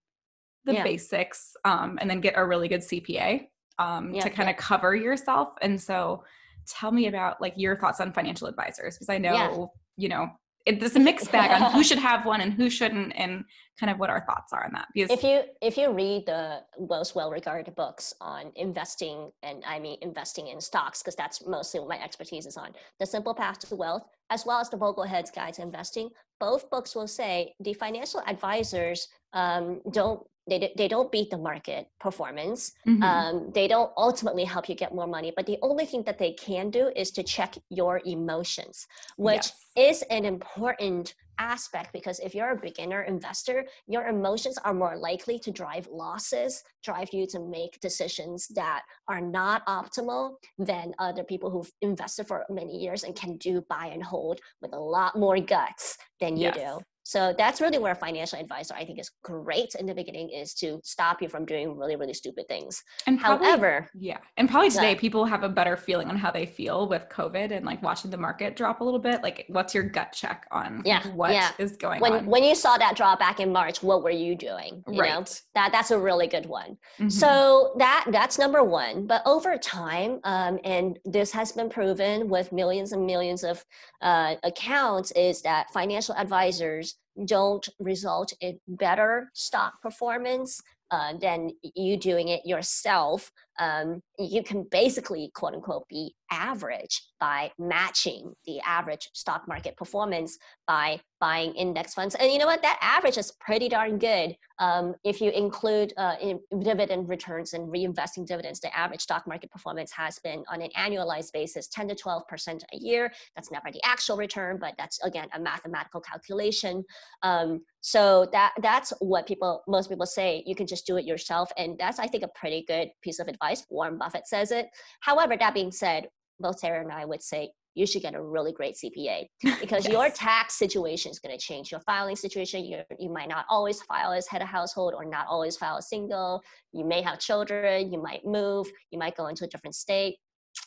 [0.65, 0.83] the yeah.
[0.83, 3.45] basics um, and then get a really good cpa
[3.79, 4.61] um, yeah, to kind of yeah.
[4.61, 6.23] cover yourself and so
[6.67, 10.27] tell me about like your thoughts on financial advisors because i know you know
[10.69, 13.43] it's a mixed bag on who should have one and who shouldn't and
[13.79, 16.61] kind of what our thoughts are on that because if you if you read the
[16.87, 21.79] most well regarded books on investing and i mean investing in stocks because that's mostly
[21.79, 25.31] what my expertise is on the simple path to wealth as well as the boglehead's
[25.31, 31.11] guide to investing both books will say the financial advisors um, don't they, they don't
[31.11, 33.03] beat the market performance mm-hmm.
[33.03, 36.33] um, they don't ultimately help you get more money but the only thing that they
[36.33, 40.01] can do is to check your emotions which yes.
[40.01, 45.39] is an important aspect because if you're a beginner investor your emotions are more likely
[45.39, 51.49] to drive losses drive you to make decisions that are not optimal than other people
[51.49, 55.39] who've invested for many years and can do buy and hold with a lot more
[55.39, 56.55] guts than you yes.
[56.55, 56.79] do
[57.09, 60.53] so that's really where a financial advisor I think is great in the beginning is
[60.55, 62.83] to stop you from doing really, really stupid things.
[63.07, 64.19] And probably, however, yeah.
[64.37, 67.65] And probably today people have a better feeling on how they feel with COVID and
[67.65, 69.23] like watching the market drop a little bit.
[69.23, 71.49] Like what's your gut check on yeah, what yeah.
[71.57, 72.25] is going when, on?
[72.27, 74.83] When you saw that drop back in March, what were you doing?
[74.87, 75.09] You right.
[75.09, 75.25] Know?
[75.55, 76.77] That that's a really good one.
[76.99, 77.09] Mm-hmm.
[77.09, 79.07] So that that's number one.
[79.07, 83.65] But over time, um, and this has been proven with millions and millions of
[84.03, 91.97] uh, accounts, is that financial advisors don't result in better stock performance uh, than you
[91.97, 99.09] doing it yourself um, you can basically quote unquote be average by matching the average
[99.13, 102.15] stock market performance by buying index funds.
[102.15, 102.61] And you know what?
[102.61, 104.35] That average is pretty darn good.
[104.59, 109.51] Um, if you include uh, in dividend returns and reinvesting dividends, the average stock market
[109.51, 113.11] performance has been on an annualized basis 10 to 12% a year.
[113.35, 116.85] That's never the actual return, but that's again a mathematical calculation.
[117.21, 120.43] Um, so that that's what people most people say.
[120.45, 123.27] You can just do it yourself, and that's I think a pretty good piece of
[123.27, 123.65] advice advice.
[123.69, 124.67] Warren Buffett says it.
[125.01, 126.07] However, that being said,
[126.39, 129.27] both Sarah and I would say you should get a really great CPA
[129.61, 129.93] because yes.
[129.93, 131.71] your tax situation is going to change.
[131.71, 135.27] Your filing situation, you you might not always file as head of household or not
[135.27, 136.41] always file as single.
[136.71, 137.91] You may have children.
[137.91, 138.67] You might move.
[138.91, 140.17] You might go into a different state.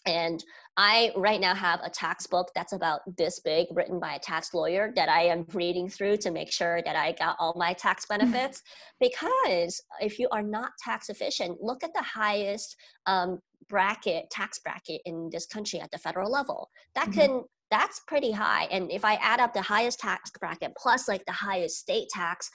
[0.06, 0.42] And
[0.76, 4.54] I right now have a tax book that's about this big, written by a tax
[4.54, 8.06] lawyer that I am reading through to make sure that I got all my tax
[8.08, 8.62] benefits.
[9.00, 13.38] because if you are not tax efficient, look at the highest um,
[13.68, 16.68] bracket, tax bracket in this country at the federal level.
[16.94, 17.20] That mm-hmm.
[17.20, 18.64] can that's pretty high.
[18.64, 22.50] And if I add up the highest tax bracket plus like the highest state tax,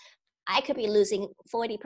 [0.48, 1.80] I could be losing 40%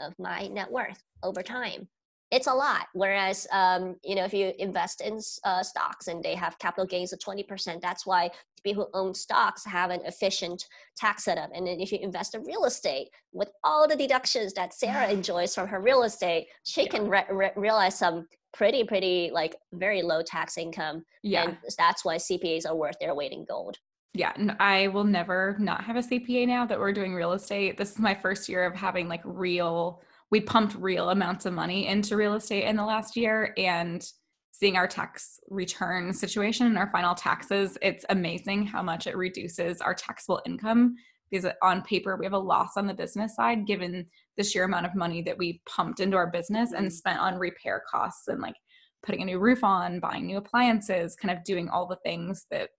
[0.00, 1.88] of my net worth over time
[2.32, 2.86] it's a lot.
[2.94, 7.12] Whereas, um, you know, if you invest in uh, stocks and they have capital gains
[7.12, 8.30] of 20%, that's why
[8.64, 10.64] people who own stocks have an efficient
[10.96, 11.50] tax setup.
[11.54, 15.54] And then if you invest in real estate with all the deductions that Sarah enjoys
[15.54, 16.88] from her real estate, she yeah.
[16.88, 21.04] can re- re- realize some pretty, pretty like very low tax income.
[21.22, 21.44] Yeah.
[21.44, 23.76] And that's why CPAs are worth their weight in gold
[24.14, 27.78] yeah, I will never not have a CPA now that we're doing real estate.
[27.78, 31.86] This is my first year of having like real we pumped real amounts of money
[31.86, 34.02] into real estate in the last year and
[34.50, 39.80] seeing our tax return situation and our final taxes it's amazing how much it reduces
[39.80, 40.96] our taxable income
[41.30, 44.06] because on paper we have a loss on the business side given
[44.38, 46.94] the sheer amount of money that we pumped into our business and mm-hmm.
[46.94, 48.56] spent on repair costs and like
[49.04, 52.70] putting a new roof on buying new appliances kind of doing all the things that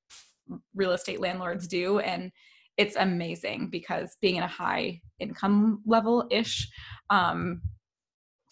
[0.74, 2.32] real estate landlords do and
[2.78, 6.68] it's amazing because being in a high income level ish
[7.10, 7.62] um,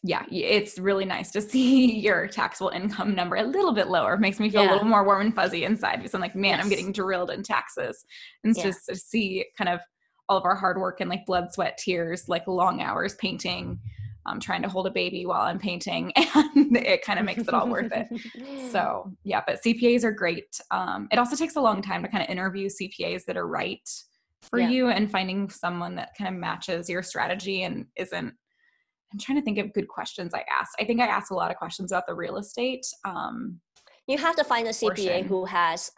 [0.03, 4.15] yeah, it's really nice to see your taxable income number a little bit lower.
[4.15, 4.71] It makes me feel yeah.
[4.71, 6.63] a little more warm and fuzzy inside because I'm like, man, yes.
[6.63, 8.05] I'm getting drilled in taxes.
[8.43, 8.63] And yeah.
[8.63, 9.79] just to see kind of
[10.27, 13.79] all of our hard work and like blood, sweat, tears, like long hours painting,
[14.25, 17.53] um, trying to hold a baby while I'm painting, and it kind of makes it
[17.53, 18.07] all worth it.
[18.71, 20.59] So yeah, but CPAs are great.
[20.69, 23.89] Um, it also takes a long time to kind of interview CPAs that are right
[24.43, 24.69] for yeah.
[24.69, 28.33] you and finding someone that kind of matches your strategy and isn't
[29.13, 31.51] i'm trying to think of good questions i asked i think i asked a lot
[31.51, 33.59] of questions about the real estate um,
[34.07, 35.25] you have to find a cpa portion.
[35.25, 35.91] who has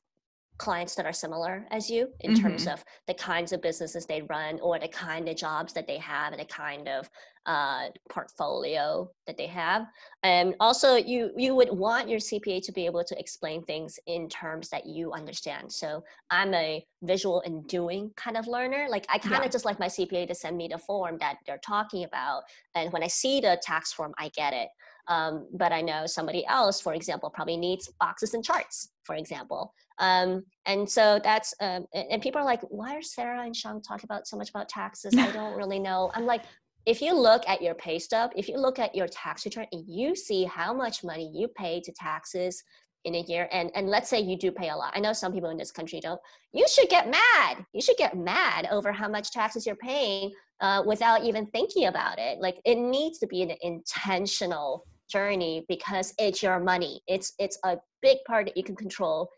[0.64, 2.42] clients that are similar as you in mm-hmm.
[2.42, 5.98] terms of the kinds of businesses they run or the kind of jobs that they
[5.98, 7.10] have and the kind of
[7.46, 9.86] uh, portfolio that they have.
[10.24, 14.30] And also you you would want your cpa to be able to explain things in
[14.30, 15.70] terms that you understand.
[15.70, 18.88] So i'm a visual and doing kind of learner.
[18.90, 19.58] Like i kind of yeah.
[19.58, 22.44] just like my cpa to send me the form that they're talking about.
[22.74, 24.70] And when i see the tax form i get it
[25.08, 29.74] um, but I know somebody else, for example, probably needs boxes and charts, for example.
[30.00, 34.06] Um, and so that's, um, and people are like, why are Sarah and Shang talking
[34.06, 35.14] about so much about taxes?
[35.18, 36.12] I don't really know.
[36.16, 36.44] I'm like,
[36.86, 39.84] if you look at your pay stub, if you look at your tax return and
[39.88, 42.64] you see how much money you pay to taxes
[43.06, 44.94] in a year, and, and let's say you do pay a lot.
[44.96, 46.20] I know some people in this country don't.
[46.54, 47.66] You should get mad.
[47.74, 52.20] You should get mad over how much taxes you're paying uh, without even thinking about
[52.20, 52.40] it.
[52.40, 57.02] Like it needs to be an intentional journey because it's your money.
[57.08, 59.30] It's it's a big part that you can control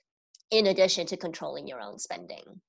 [0.52, 2.62] in addition to controlling your own spending.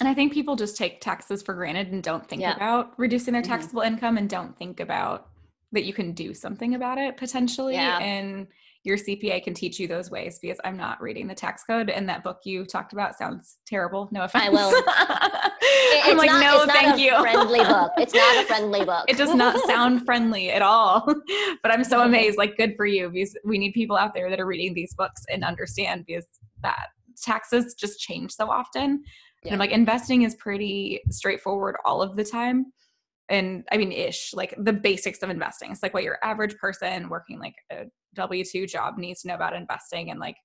[0.00, 2.54] And I think people just take taxes for granted and don't think yeah.
[2.54, 3.52] about reducing their mm-hmm.
[3.52, 3.94] taxable mm-hmm.
[3.94, 5.28] income and don't think about
[5.72, 7.74] that you can do something about it potentially.
[7.74, 7.98] Yeah.
[7.98, 8.46] And
[8.84, 12.08] your CPA can teach you those ways because I'm not reading the tax code and
[12.08, 14.08] that book you talked about sounds terrible.
[14.12, 14.44] No offense.
[14.44, 14.70] I will.
[15.62, 17.18] I'm like, not, no, thank you.
[17.20, 17.92] friendly book.
[17.98, 19.04] It's not a friendly book.
[19.08, 21.04] it does not sound friendly at all.
[21.62, 22.38] but I'm so amazed.
[22.38, 25.22] Like, good for you because we need people out there that are reading these books
[25.30, 26.26] and understand because
[26.62, 26.86] that
[27.22, 29.02] taxes just change so often.
[29.42, 29.48] Yeah.
[29.48, 32.66] And I'm like, investing is pretty straightforward all of the time.
[33.28, 35.72] And I mean, ish, like the basics of investing.
[35.72, 39.34] It's like what your average person working like a W 2 job needs to know
[39.34, 40.36] about investing and like,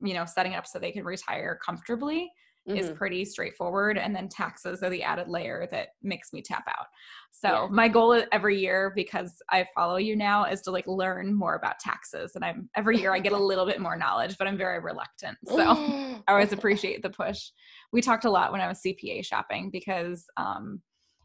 [0.00, 2.30] you know, setting up so they can retire comfortably
[2.68, 2.78] mm-hmm.
[2.78, 3.98] is pretty straightforward.
[3.98, 6.86] And then taxes are the added layer that makes me tap out.
[7.32, 7.68] So yeah.
[7.70, 11.78] my goal every year, because I follow you now, is to like learn more about
[11.78, 12.32] taxes.
[12.34, 15.38] And I'm every year I get a little bit more knowledge, but I'm very reluctant.
[15.46, 15.58] So
[16.28, 17.50] I always appreciate the push.
[17.92, 20.80] We talked a lot when I was CPA shopping because um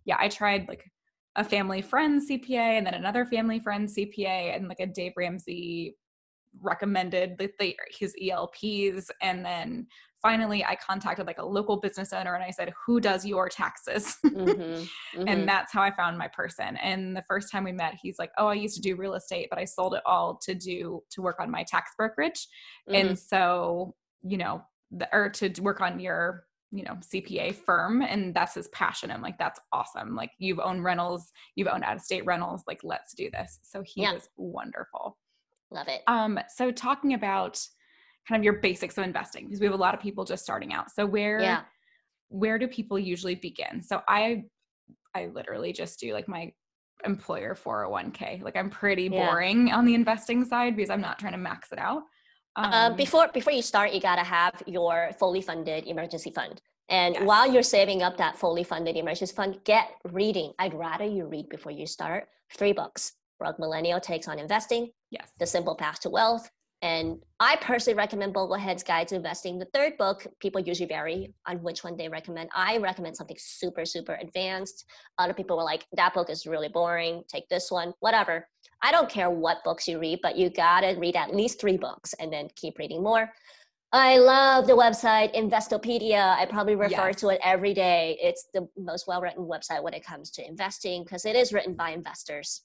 [0.06, 0.84] yeah, I tried like
[1.36, 5.96] a family friend CPA and then another family friend CPA and like a Dave Ramsey
[6.60, 9.88] recommended the, the, his ELPs and then
[10.22, 14.18] finally I contacted like a local business owner and I said, Who does your taxes?
[14.26, 15.28] Mm-hmm, mm-hmm.
[15.28, 16.78] and that's how I found my person.
[16.78, 19.48] And the first time we met, he's like, Oh, I used to do real estate,
[19.50, 22.48] but I sold it all to do to work on my tax brokerage.
[22.90, 23.10] Mm-hmm.
[23.10, 28.34] And so, you know, the, or to work on your you know cpa firm and
[28.34, 32.02] that's his passion i'm like that's awesome like you've owned rentals you've owned out of
[32.02, 34.14] state rentals like let's do this so he yeah.
[34.14, 35.18] was wonderful
[35.70, 37.60] love it um so talking about
[38.28, 40.74] kind of your basics of investing because we have a lot of people just starting
[40.74, 40.92] out.
[40.92, 41.62] So where yeah.
[42.30, 43.82] where do people usually begin?
[43.84, 44.46] So I
[45.14, 46.52] I literally just do like my
[47.06, 48.44] employer 401k.
[48.44, 49.78] Like I'm pretty boring yeah.
[49.78, 52.04] on the investing side because I'm not trying to max it out.
[52.56, 56.62] Uh, um, uh, before before you start, you gotta have your fully funded emergency fund.
[56.90, 57.24] And yes.
[57.24, 60.52] while you're saving up that fully funded emergency fund, get reading.
[60.60, 62.28] I'd rather you read before you start.
[62.54, 63.14] Three books.
[63.40, 64.92] Broke Millennial Takes on Investing.
[65.10, 65.32] Yes.
[65.40, 66.52] The Simple Path to Wealth
[66.82, 69.60] And I personally recommend Boglehead's Guide to Investing.
[69.60, 72.50] The third book, people usually vary on which one they recommend.
[72.56, 74.86] I recommend something super, super advanced.
[75.20, 77.24] Other people were like, that book is really boring.
[77.28, 78.48] Take this one, whatever.
[78.82, 82.14] I don't care what books you read, but you gotta read at least three books
[82.20, 83.32] and then keep reading more.
[83.94, 86.36] I love the website Investopedia.
[86.38, 87.20] I probably refer yes.
[87.20, 88.18] to it every day.
[88.22, 91.76] It's the most well written website when it comes to investing because it is written
[91.76, 92.64] by investors.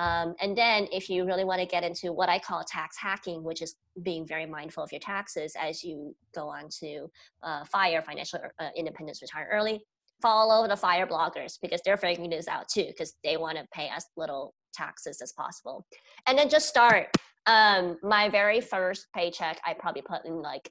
[0.00, 3.42] Um, and then if you really want to get into what I call tax hacking,
[3.42, 7.10] which is being very mindful of your taxes as you go on to
[7.42, 9.84] uh, FIRE, financial uh, independence, retire early,
[10.22, 13.90] follow the FIRE bloggers because they're figuring this out too because they want to pay
[13.94, 15.84] as little taxes as possible.
[16.26, 17.08] And then just start.
[17.44, 20.70] Um, my very first paycheck, I probably put in like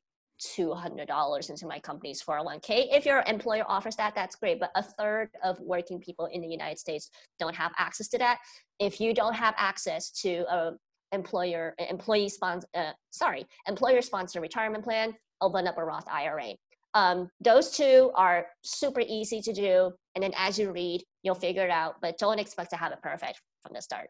[0.58, 2.88] $200 into my company's 401k.
[2.92, 4.60] If your employer offers that, that's great.
[4.60, 8.40] But a third of working people in the United States don't have access to that.
[8.80, 10.72] If you don't have access to a
[11.12, 16.54] employer employee sponsor uh, sorry employer sponsored retirement plan open up a roth ira
[16.96, 21.64] um, those two are super easy to do and then as you read you'll figure
[21.64, 24.10] it out but don't expect to have it perfect from the start.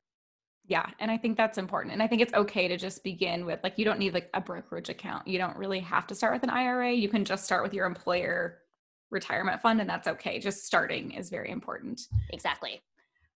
[0.65, 3.59] Yeah and i think that's important and i think it's okay to just begin with
[3.63, 5.27] like you don't need like a brokerage account.
[5.27, 7.85] You don't really have to start with an ira you can just start with your
[7.85, 8.59] employer
[9.11, 10.37] retirement fund and that's okay.
[10.37, 12.01] Just starting is very important.
[12.29, 12.81] Exactly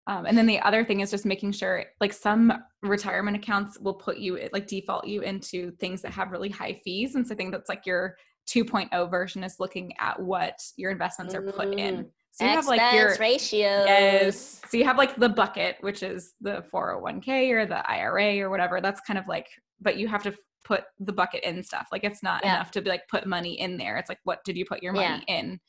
[0.07, 3.95] um, and then the other thing is just making sure like some retirement accounts will
[3.95, 7.37] put you like default you into things that have really high fees and so i
[7.37, 8.17] think that's like your
[8.49, 12.09] 2.0 version is looking at what your investments are put in mm.
[12.35, 13.85] So you have like your ratios.
[13.87, 14.63] Yes.
[14.67, 18.81] So you have like the bucket, which is the 401k or the IRA or whatever.
[18.81, 19.49] That's kind of like,
[19.83, 20.35] but you have to
[20.65, 21.89] put the bucket in stuff.
[21.93, 22.55] Like it's not yeah.
[22.55, 23.99] enough to be like put money in there.
[23.99, 25.39] It's like, what did you put your money yeah.
[25.39, 25.61] in?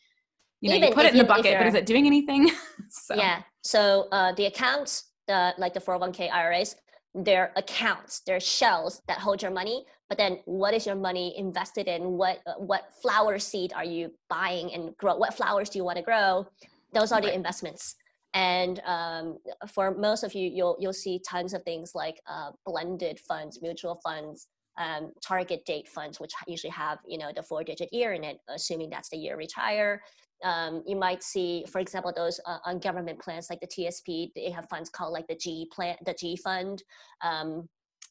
[0.64, 2.50] You know, Even you put it in the bucket, but is it doing anything?
[2.90, 3.16] so.
[3.16, 3.42] Yeah.
[3.64, 6.78] So uh, the accounts, the like the 401k IRAs,
[7.14, 9.86] they're accounts, they're shells that hold your money.
[10.08, 12.12] But then, what is your money invested in?
[12.12, 15.18] What uh, what flower seed are you buying and grow?
[15.18, 16.48] What flowers do you want to grow?
[16.94, 17.26] Those are right.
[17.26, 17.96] the investments.
[18.34, 23.20] And um, for most of you, you'll you'll see tons of things like uh, blended
[23.20, 24.48] funds, mutual funds,
[24.78, 28.38] um, target date funds, which usually have you know the four digit year in it,
[28.48, 30.02] assuming that's the year retire
[30.44, 34.52] um, you might see, for example, those uh, on government plans like the TSP, they
[34.52, 36.84] have funds called like the G plan, the G fund,
[37.22, 37.68] um,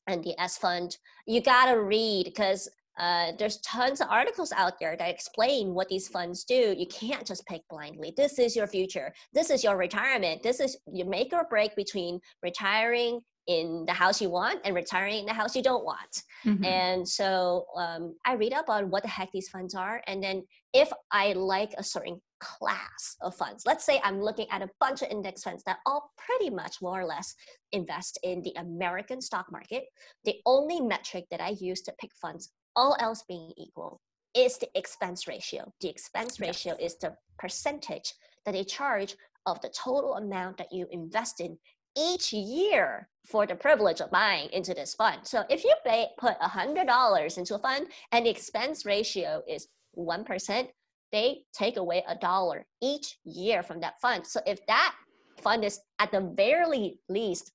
[0.07, 0.97] and the S fund.
[1.27, 2.69] You gotta read because
[2.99, 6.75] uh, there's tons of articles out there that explain what these funds do.
[6.77, 8.13] You can't just pick blindly.
[8.17, 9.13] This is your future.
[9.33, 10.43] This is your retirement.
[10.43, 15.19] This is you make or break between retiring in the house you want and retiring
[15.19, 16.23] in the house you don't want.
[16.45, 16.65] Mm-hmm.
[16.65, 20.01] And so um, I read up on what the heck these funds are.
[20.07, 24.63] And then if I like a certain class of funds, let's say I'm looking at
[24.63, 27.35] a bunch of index funds that all pretty much more or less
[27.73, 29.85] invest in the American stock market,
[30.25, 34.01] the only metric that I use to pick funds, all else being equal,
[34.37, 35.71] is the expense ratio.
[35.81, 36.93] The expense ratio yes.
[36.93, 38.15] is the percentage
[38.47, 41.59] that they charge of the total amount that you invest in
[41.97, 45.21] each year for the privilege of buying into this fund.
[45.25, 50.69] So if you pay, put $100 into a fund and the expense ratio is 1%,
[51.13, 54.27] they take away a dollar each year from that fund.
[54.27, 54.95] So if that
[55.41, 57.53] fund is at the very least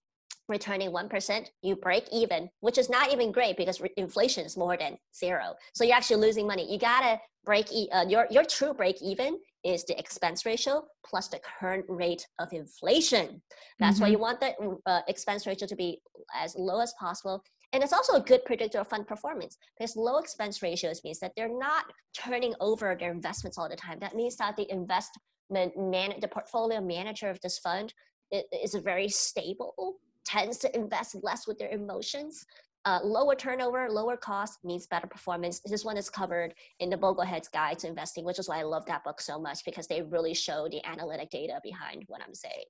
[0.47, 4.77] returning 1%, you break even, which is not even great because re- inflation is more
[4.77, 5.55] than zero.
[5.73, 6.71] So you're actually losing money.
[6.71, 11.27] You gotta break, e- uh, your, your true break even is the expense ratio plus
[11.27, 13.41] the current rate of inflation.
[13.79, 14.03] That's mm-hmm.
[14.03, 15.99] why you want the uh, expense ratio to be
[16.33, 17.43] as low as possible.
[17.73, 21.33] And it's also a good predictor of fund performance because low expense ratios means that
[21.35, 21.85] they're not
[22.17, 23.99] turning over their investments all the time.
[23.99, 27.93] That means that the investment man, the portfolio manager of this fund
[28.31, 29.97] is very stable,
[30.27, 32.45] tends to invest less with their emotions,
[32.85, 35.59] uh, lower turnover, lower cost means better performance.
[35.65, 38.85] This one is covered in the Boglehead's Guide to Investing, which is why I love
[38.85, 42.63] that book so much because they really show the analytic data behind what I'm saying.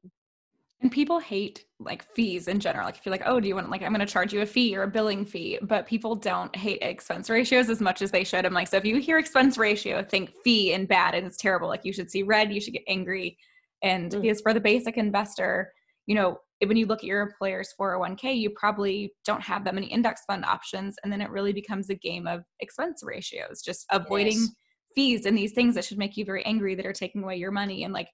[0.81, 2.85] And people hate like fees in general.
[2.85, 4.45] Like if you're like, oh, do you want like I'm going to charge you a
[4.45, 8.23] fee or a billing fee, but people don't hate expense ratios as much as they
[8.23, 8.45] should.
[8.45, 11.67] I'm like, so if you hear expense ratio, think fee and bad and it's terrible.
[11.67, 13.37] Like you should see red, you should get angry.
[13.81, 14.21] And mm.
[14.21, 15.73] because for the basic investor,
[16.07, 19.87] you know, when you look at your employer's 401k, you probably don't have that many
[19.87, 20.95] index fund options.
[21.03, 24.47] And then it really becomes a game of expense ratios, just avoiding
[24.95, 27.51] fees and these things that should make you very angry that are taking away your
[27.51, 28.07] money and like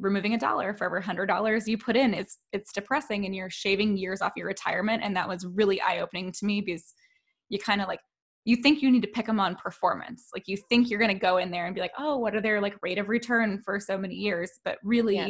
[0.00, 2.14] removing a dollar for every hundred dollars you put in.
[2.14, 5.02] It's it's depressing and you're shaving years off your retirement.
[5.04, 6.94] And that was really eye-opening to me because
[7.48, 8.00] you kind of like
[8.44, 10.28] you think you need to pick them on performance.
[10.34, 12.40] Like you think you're going to go in there and be like, oh, what are
[12.40, 14.50] their like rate of return for so many years?
[14.64, 15.28] But really, yeah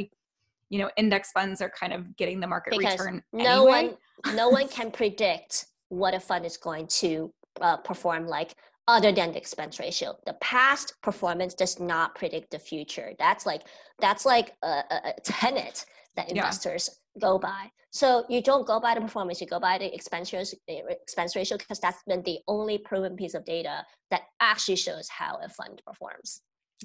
[0.70, 3.96] you know index funds are kind of getting the market because return no one
[4.34, 8.54] no one can predict what a fund is going to uh, perform like
[8.88, 10.16] other than the expense ratio.
[10.24, 13.12] The past performance does not predict the future.
[13.18, 13.62] That's like
[14.00, 15.84] that's like a, a, a tenet
[16.16, 17.20] that investors yeah.
[17.20, 17.70] go by.
[17.90, 21.58] So you don't go by the performance, you go by the expense ratio, expense ratio
[21.58, 25.80] because that's been the only proven piece of data that actually shows how a fund
[25.86, 26.42] performs.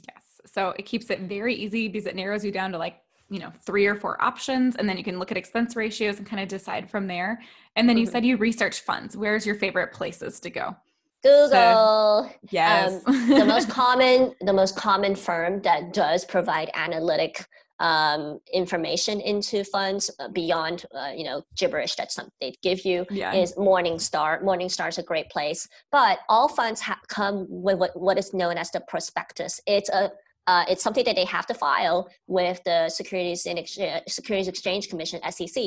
[0.07, 0.23] Yes.
[0.45, 2.97] So it keeps it very easy because it narrows you down to like
[3.29, 6.27] you know three or four options and then you can look at expense ratios and
[6.27, 7.41] kind of decide from there
[7.75, 8.01] and then mm-hmm.
[8.01, 10.75] you said you research funds where's your favorite places to go
[11.23, 12.29] Google.
[12.51, 13.01] yes.
[13.05, 17.45] Um, the most common, the most common firm that does provide analytic
[17.79, 23.05] um, information into funds uh, beyond uh, you know gibberish that some they give you
[23.09, 23.33] yeah.
[23.33, 24.43] is Morningstar.
[24.43, 28.57] Morningstar is a great place, but all funds ha- come with what, what is known
[28.57, 29.59] as the prospectus.
[29.65, 30.11] It's a
[30.47, 34.47] uh, it's something that they have to file with the Securities and Ex- uh, Securities
[34.47, 35.63] Exchange Commission (SEC),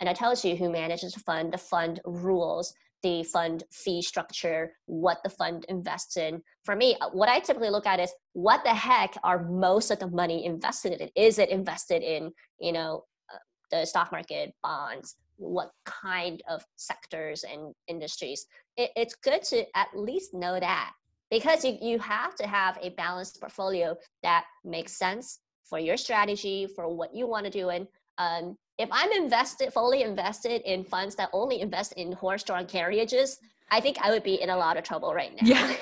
[0.00, 4.72] and it tells you who manages the fund, the fund rules, the fund fee structure,
[4.86, 6.42] what the fund invests in.
[6.64, 9.98] For me, uh, what I typically look at is what the heck are most of
[9.98, 11.10] the money invested in?
[11.14, 13.38] Is it invested in, you know, uh,
[13.70, 15.16] the stock market, bonds?
[15.36, 18.46] What kind of sectors and industries?
[18.78, 20.92] It, it's good to at least know that
[21.30, 26.66] because you, you have to have a balanced portfolio that makes sense for your strategy,
[26.74, 27.86] for what you want to do, and
[28.18, 33.38] um, if I'm invested, fully invested in funds that only invest in horse-drawn carriages,
[33.70, 35.46] I think I would be in a lot of trouble right now.
[35.46, 35.76] Yeah.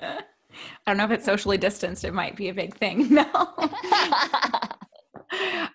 [0.86, 2.04] I don't know if it's socially distanced.
[2.04, 3.08] It might be a big thing.
[3.14, 3.24] No.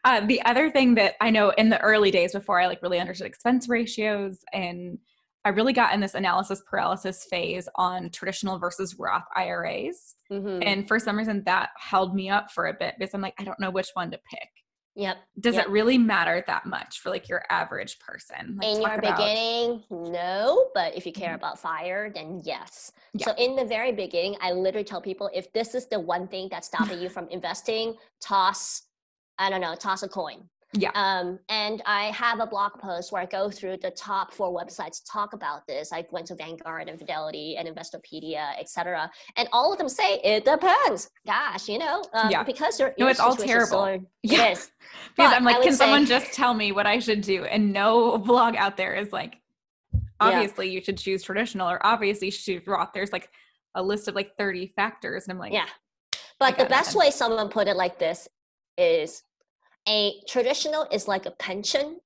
[0.04, 3.00] uh, the other thing that I know in the early days before I like really
[3.00, 4.98] understood expense ratios and
[5.46, 10.16] I really got in this analysis paralysis phase on traditional versus Roth IRAs.
[10.32, 10.64] Mm-hmm.
[10.64, 13.44] And for some reason that held me up for a bit because I'm like, I
[13.44, 14.50] don't know which one to pick.
[14.96, 15.18] Yep.
[15.40, 15.66] Does yep.
[15.66, 18.58] it really matter that much for like your average person?
[18.62, 19.18] Like, in your about...
[19.18, 20.68] beginning, no.
[20.74, 21.36] But if you care mm-hmm.
[21.36, 22.92] about fire, then yes.
[23.14, 23.28] Yeah.
[23.28, 26.50] So in the very beginning, I literally tell people if this is the one thing
[26.52, 28.84] that's stopping you from investing, toss,
[29.38, 30.50] I don't know, toss a coin.
[30.74, 30.92] Yeah.
[30.94, 35.04] Um, and I have a blog post where I go through the top four websites
[35.04, 35.92] to talk about this.
[35.92, 39.10] I went to Vanguard and Fidelity and Investopedia, etc.
[39.36, 41.10] And all of them say it depends.
[41.26, 42.44] Gosh, you know, um, yeah.
[42.44, 43.86] because you're no, it's all terrible.
[43.86, 44.50] So, yeah.
[44.50, 44.72] Is.
[45.16, 47.46] because but I'm like, can say, someone just tell me what I should do?
[47.46, 49.38] And no blog out there is like,
[50.20, 50.74] obviously yeah.
[50.74, 52.90] you should choose traditional or obviously you should choose Roth.
[52.94, 53.30] There's like
[53.74, 55.66] a list of like 30 factors, and I'm like, yeah.
[56.40, 58.28] But the best way someone put it like this
[58.78, 59.24] is
[59.90, 62.00] a traditional is like a pension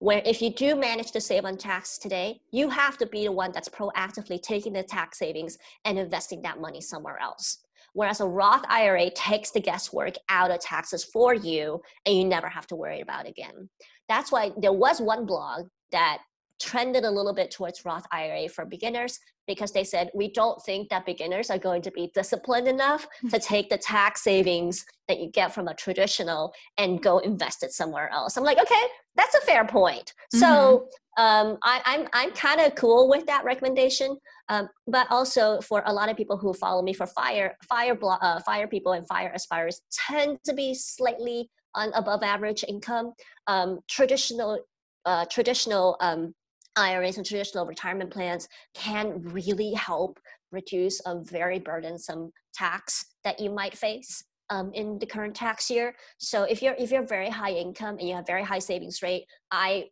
[0.00, 3.32] where if you do manage to save on tax today, you have to be the
[3.32, 7.58] one that's proactively taking the tax savings and investing that money somewhere else.
[7.94, 12.48] Whereas a Roth IRA takes the guesswork out of taxes for you and you never
[12.48, 13.68] have to worry about it again.
[14.08, 16.18] That's why there was one blog that
[16.60, 19.18] trended a little bit towards Roth IRA for beginners
[19.48, 23.36] because they said we don't think that beginners are going to be disciplined enough to
[23.36, 23.42] hmm.
[23.42, 28.12] take the tax savings that you get from a traditional and go invest it somewhere
[28.12, 28.36] else.
[28.36, 28.82] I'm like, okay,
[29.16, 30.12] that's a fair point.
[30.34, 30.38] Mm-hmm.
[30.38, 34.16] So um, I, am I'm, I'm kind of cool with that recommendation.
[34.50, 38.18] Um, but also for a lot of people who follow me for fire, fire, blo-
[38.20, 43.12] uh, fire people and fire aspirers tend to be slightly on above average income.
[43.46, 44.60] Um, traditional,
[45.04, 46.34] uh, traditional um,
[46.78, 50.18] IRAs and traditional retirement plans can really help
[50.52, 55.94] reduce a very burdensome tax that you might face um, in the current tax year.
[56.18, 59.26] So if you're if you're very high income and you have very high savings rate,
[59.50, 59.86] I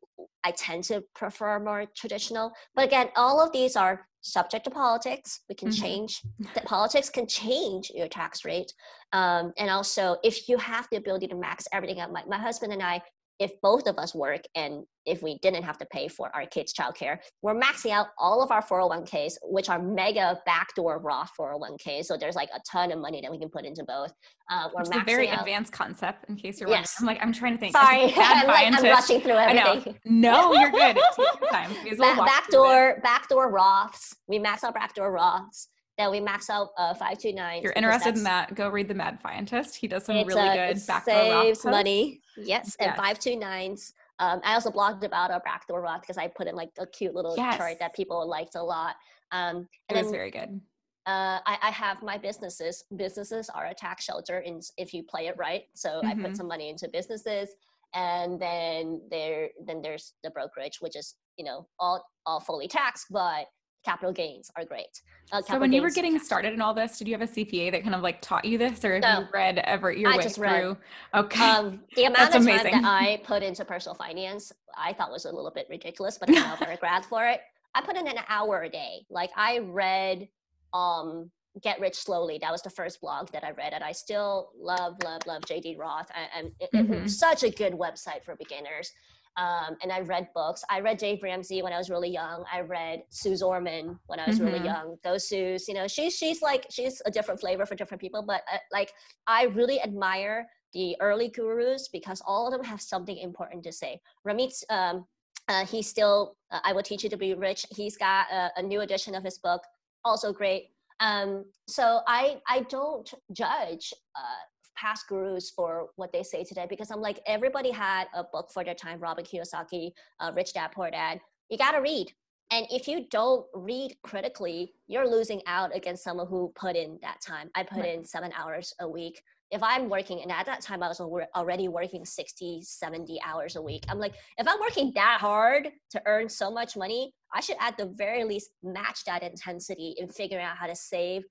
[0.45, 2.53] I tend to prefer more traditional.
[2.74, 5.41] But again, all of these are subject to politics.
[5.49, 5.82] We can mm-hmm.
[5.82, 6.22] change
[6.55, 8.72] the politics can change your tax rate.
[9.12, 12.72] Um, and also if you have the ability to max everything out, my, my husband
[12.72, 13.03] and I
[13.39, 16.72] if both of us work and if we didn't have to pay for our kids'
[16.72, 22.07] childcare, we're maxing out all of our 401ks, which are mega backdoor Roth 401ks.
[22.07, 24.12] So there's like a ton of money that we can put into both.
[24.51, 25.41] Uh, we're it's a very out.
[25.41, 26.97] advanced concept, in case you're yes.
[27.01, 27.18] wondering.
[27.18, 27.72] I'm like, I'm trying to think.
[27.72, 29.99] Sorry, I'm, like, I'm rushing through everything.
[30.05, 30.99] No, you're good.
[31.16, 31.70] Take your time.
[31.97, 34.14] Ba- backdoor, backdoor Roths.
[34.26, 35.68] We max out backdoor Roths
[35.99, 37.59] that we max out uh, 529.
[37.59, 39.76] If you're interested in that, go read The Mad Fientist.
[39.76, 42.20] He does some really uh, good it backdoor saves money.
[42.36, 43.18] Yes, and yes.
[43.18, 43.92] 529s.
[44.18, 47.14] Um, I also blogged about our backdoor Roth because I put in like a cute
[47.14, 47.57] little yes.
[47.57, 48.97] chart that people liked a lot.
[49.32, 50.61] Um, and it was then, very good.
[51.07, 52.84] Uh, I, I, have my businesses.
[52.97, 55.64] Businesses are a tax shelter in, if you play it right.
[55.74, 56.07] So mm-hmm.
[56.07, 56.34] I put mm-hmm.
[56.34, 57.51] some money into businesses,
[57.94, 63.07] and then there then there's the brokerage, which is you know all all fully taxed,
[63.11, 63.47] but
[63.87, 65.01] capital gains are great.
[65.30, 67.70] Uh, so when you were getting started in all this, did you have a CPA
[67.70, 70.16] that kind of like taught you this, or have no, you read ever your I
[70.16, 70.47] way just through?
[70.47, 70.76] Read.
[71.14, 72.72] Okay, um, the amount of amazing.
[72.72, 76.28] time that I put into personal finance, I thought was a little bit ridiculous, but
[76.28, 77.41] I now have a grad for it.
[77.74, 79.07] I put in an hour a day.
[79.09, 80.28] Like I read
[80.74, 81.30] um
[81.62, 82.39] Get Rich Slowly.
[82.41, 85.78] That was the first blog that I read, and I still love, love, love JD
[85.78, 86.93] Roth, and, mm-hmm.
[86.93, 88.93] it's such a good website for beginners.
[89.37, 90.64] Um, and I read books.
[90.70, 92.45] I read Dave Ramsey when I was really young.
[92.51, 94.47] I read Suze Orman when I was mm-hmm.
[94.47, 94.97] really young.
[95.05, 98.24] Those Suze, you know, she's she's like she's a different flavor for different people.
[98.26, 98.93] But uh, like
[99.26, 104.01] I really admire the early gurus because all of them have something important to say.
[104.26, 105.05] Ramit, um,
[105.49, 107.66] uh, he's still uh, I will teach you to be rich.
[107.70, 109.62] He's got a, a new edition of his book,
[110.05, 110.70] also great.
[111.01, 114.43] Um, so I I don't judge uh,
[114.77, 118.64] past gurus for what they say today because I'm like everybody had a book for
[118.64, 119.01] their time.
[119.01, 121.20] Robert Kiyosaki, uh, Rich Dad Poor Dad.
[121.49, 122.12] You got to read,
[122.51, 127.20] and if you don't read critically, you're losing out against someone who put in that
[127.20, 127.51] time.
[127.55, 127.99] I put right.
[127.99, 129.20] in seven hours a week.
[129.51, 133.62] If I'm working, and at that time I was already working 60, 70 hours a
[133.62, 133.85] week.
[133.89, 137.77] I'm like, if I'm working that hard to earn so much money, I should at
[137.77, 141.22] the very least match that intensity in figuring out how to save,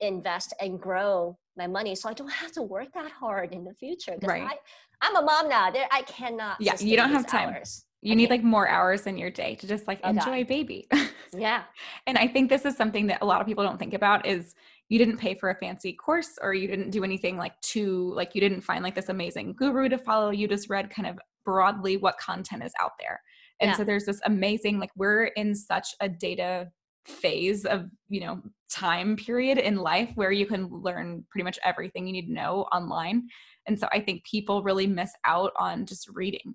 [0.00, 3.74] invest, and grow my money so I don't have to work that hard in the
[3.74, 4.16] future.
[4.22, 4.42] Right.
[4.42, 4.56] I,
[5.00, 5.70] I'm a mom now.
[5.70, 6.60] There, I cannot.
[6.60, 7.50] Yeah, you don't have time.
[7.50, 7.84] Hours.
[8.02, 8.42] You I need can't.
[8.42, 10.48] like more hours in your day to just like oh, enjoy God.
[10.48, 10.88] baby.
[11.36, 11.62] yeah.
[12.06, 14.54] And I think this is something that a lot of people don't think about is
[14.90, 18.34] you didn't pay for a fancy course or you didn't do anything like to like
[18.34, 20.30] you didn't find like this amazing guru to follow.
[20.30, 23.20] You just read kind of broadly what content is out there.
[23.60, 23.76] And yeah.
[23.76, 26.70] so there's this amazing like we're in such a data
[27.06, 28.40] phase of you know
[28.70, 32.62] time period in life where you can learn pretty much everything you need to know
[32.72, 33.28] online.
[33.66, 36.54] And so i think people really miss out on just reading.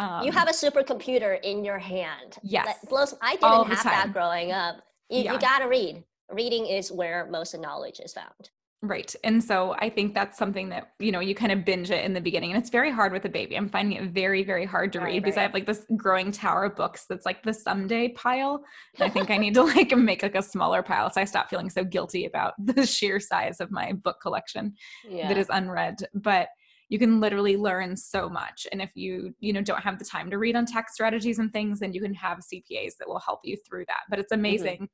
[0.00, 2.36] Um, you have a supercomputer in your hand.
[2.42, 2.66] Yes.
[2.66, 4.76] that blows i didn't have that growing up.
[5.08, 5.32] You, yeah.
[5.32, 6.02] you gotta read.
[6.30, 8.50] Reading is where most of knowledge is found
[8.84, 9.14] Right.
[9.24, 12.12] And so I think that's something that, you know, you kind of binge it in
[12.12, 12.50] the beginning.
[12.50, 13.56] And it's very hard with a baby.
[13.56, 15.38] I'm finding it very, very hard to right, read because.
[15.38, 18.62] I have like this growing tower of books that's like the someday pile.
[18.96, 21.48] And I think I need to like make like a smaller pile so I stop
[21.48, 24.74] feeling so guilty about the sheer size of my book collection
[25.08, 25.28] yeah.
[25.28, 25.96] that is unread.
[26.12, 26.48] But
[26.90, 28.66] you can literally learn so much.
[28.70, 31.50] And if you, you know, don't have the time to read on tax strategies and
[31.50, 34.00] things, then you can have CPAs that will help you through that.
[34.10, 34.40] But it's mm-hmm.
[34.40, 34.74] amazing.
[34.74, 34.84] Mm-hmm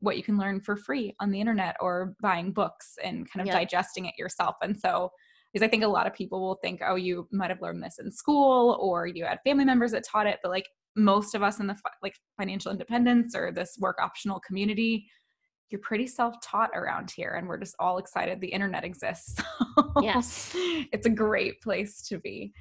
[0.00, 3.52] what you can learn for free on the internet or buying books and kind of
[3.52, 4.56] digesting it yourself.
[4.62, 5.10] And so,
[5.52, 7.98] because I think a lot of people will think, oh, you might have learned this
[7.98, 11.58] in school or you had family members that taught it, but like most of us
[11.58, 15.06] in the like financial independence or this work optional community,
[15.70, 19.40] you're pretty self-taught around here and we're just all excited the internet exists.
[20.02, 20.52] yes.
[20.54, 22.52] it's a great place to be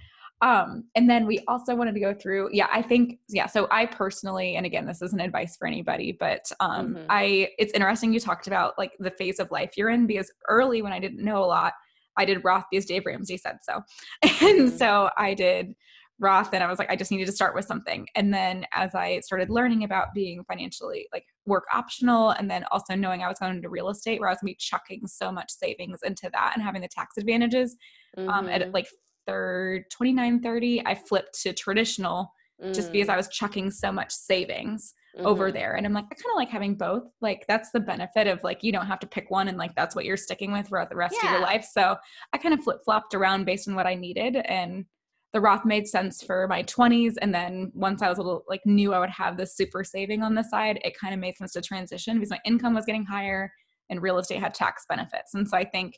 [0.41, 3.85] um and then we also wanted to go through yeah i think yeah so i
[3.85, 7.05] personally and again this isn't advice for anybody but um mm-hmm.
[7.09, 10.81] i it's interesting you talked about like the phase of life you're in because early
[10.81, 11.73] when i didn't know a lot
[12.17, 13.81] i did roth because dave ramsey said so
[14.21, 14.77] and mm-hmm.
[14.77, 15.73] so i did
[16.19, 18.93] roth and i was like i just needed to start with something and then as
[18.95, 23.37] i started learning about being financially like work optional and then also knowing i was
[23.39, 26.29] going into real estate where i was going to be chucking so much savings into
[26.31, 27.75] that and having the tax advantages
[28.17, 28.29] mm-hmm.
[28.29, 28.71] um, at mm-hmm.
[28.71, 28.87] like
[29.27, 32.73] third 29 30 i flipped to traditional mm.
[32.73, 33.17] just because i mm.
[33.17, 35.27] was chucking so much savings mm-hmm.
[35.27, 38.27] over there and i'm like i kind of like having both like that's the benefit
[38.27, 40.67] of like you don't have to pick one and like that's what you're sticking with
[40.67, 41.29] throughout the rest yeah.
[41.29, 41.95] of your life so
[42.33, 44.85] i kind of flip-flopped around based on what i needed and
[45.33, 48.65] the roth made sense for my 20s and then once i was a little like
[48.65, 51.53] knew i would have this super saving on the side it kind of made sense
[51.53, 53.51] to transition because my income was getting higher
[53.89, 55.95] and real estate had tax benefits and so i think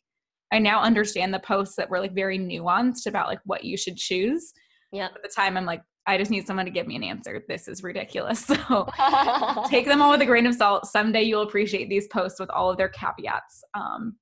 [0.52, 3.98] I now understand the posts that were like very nuanced about like what you should
[3.98, 4.54] choose.
[4.92, 5.06] Yeah.
[5.06, 7.44] At the time, I'm like, I just need someone to give me an answer.
[7.48, 8.46] This is ridiculous.
[8.68, 8.90] So
[9.70, 10.88] take them all with a grain of salt.
[10.88, 13.64] Someday you'll appreciate these posts with all of their caveats.
[13.76, 14.16] Um,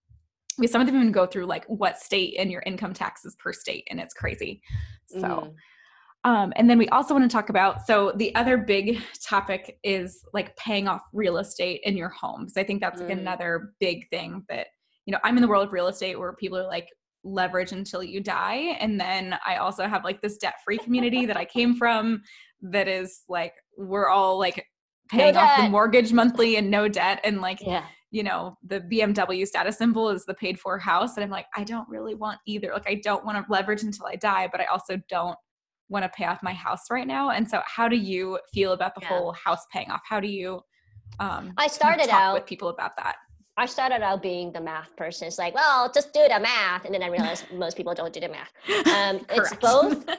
[0.57, 3.53] because some of them even go through like what state and your income taxes per
[3.53, 4.61] state, and it's crazy.
[5.05, 5.53] So, mm.
[6.23, 10.23] um, and then we also want to talk about so the other big topic is
[10.33, 12.41] like paying off real estate in your home.
[12.41, 13.19] Because I think that's like mm.
[13.19, 14.67] another big thing that
[15.07, 16.89] you know, I'm in the world of real estate where people are like
[17.23, 18.77] leverage until you die.
[18.79, 22.21] And then I also have like this debt free community that I came from
[22.61, 24.65] that is like, we're all like
[25.09, 27.21] paying no off the mortgage monthly and no debt.
[27.23, 27.85] And like, yeah.
[28.11, 31.15] you know, the BMW status symbol is the paid for house.
[31.15, 32.71] And I'm like, I don't really want either.
[32.73, 35.37] Like, I don't want to leverage until I die, but I also don't
[35.87, 37.29] want to pay off my house right now.
[37.29, 39.07] And so, how do you feel about the yeah.
[39.07, 40.01] whole house paying off?
[40.03, 40.59] How do you?
[41.21, 43.15] Um, I started out with people about that.
[43.59, 45.27] I started out being the math person.
[45.27, 48.19] It's like, well, just do the math, and then I realized most people don't do
[48.19, 48.51] the math.
[48.87, 50.05] Um, it's both.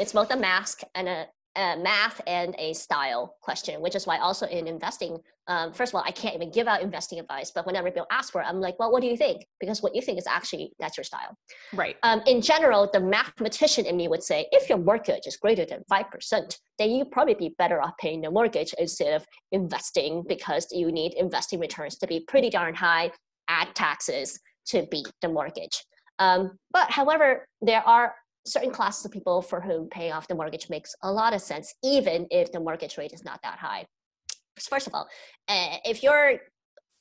[0.00, 1.26] It's both a mask and a
[1.56, 5.96] a math and a style question, which is why also in investing, um, first of
[5.96, 8.60] all, I can't even give out investing advice, but whenever people ask for it, I'm
[8.60, 9.46] like, well, what do you think?
[9.60, 11.36] Because what you think is actually, that's your style.
[11.72, 11.96] Right.
[12.02, 15.82] Um, in general, the mathematician in me would say, if your mortgage is greater than
[15.90, 20.92] 5%, then you probably be better off paying the mortgage instead of investing because you
[20.92, 23.10] need investing returns to be pretty darn high,
[23.48, 25.82] add taxes to beat the mortgage.
[26.18, 28.14] Um, but however, there are
[28.46, 31.74] certain classes of people for whom paying off the mortgage makes a lot of sense,
[31.82, 33.84] even if the mortgage rate is not that high.
[34.58, 35.08] First of all,
[35.48, 36.38] uh, if you're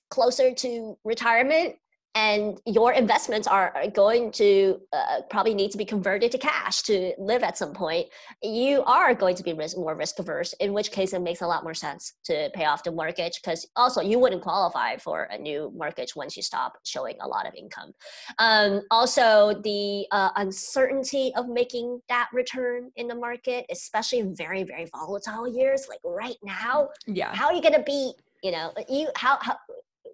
[0.09, 1.75] closer to retirement,
[2.15, 7.13] and your investments are going to uh, probably need to be converted to cash to
[7.17, 8.07] live at some point,
[8.41, 11.47] you are going to be risk, more risk averse, in which case it makes a
[11.47, 15.37] lot more sense to pay off the mortgage because also you wouldn't qualify for a
[15.37, 17.91] new mortgage once you stop showing a lot of income.
[18.39, 24.63] Um, also, the uh, uncertainty of making that return in the market, especially in very,
[24.63, 26.89] very volatile years like right now.
[27.07, 27.35] Yeah.
[27.35, 28.13] How are you going to be
[28.43, 29.55] you know you how, how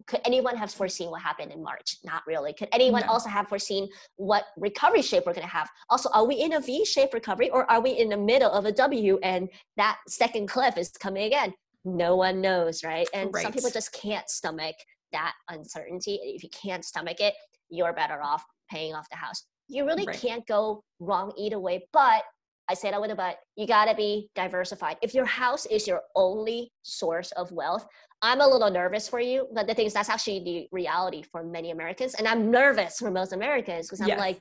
[0.07, 1.97] could anyone have foreseen what happened in March?
[2.03, 2.53] Not really.
[2.53, 3.13] Could anyone no.
[3.13, 5.69] also have foreseen what recovery shape we're going to have?
[5.89, 8.65] Also, are we in a V shape recovery or are we in the middle of
[8.65, 11.53] a W and that second cliff is coming again?
[11.83, 13.07] No one knows, right?
[13.13, 13.43] And right.
[13.43, 14.75] some people just can't stomach
[15.11, 16.19] that uncertainty.
[16.23, 17.33] If you can't stomach it,
[17.69, 19.43] you're better off paying off the house.
[19.67, 20.19] You really right.
[20.19, 22.23] can't go wrong either way, but
[22.71, 23.37] I say that with a but.
[23.57, 24.95] You gotta be diversified.
[25.01, 27.85] If your house is your only source of wealth,
[28.21, 31.43] I'm a little nervous for you, but the thing is that's actually the reality for
[31.43, 34.19] many Americans, and I'm nervous for most Americans because I'm yes.
[34.19, 34.39] like,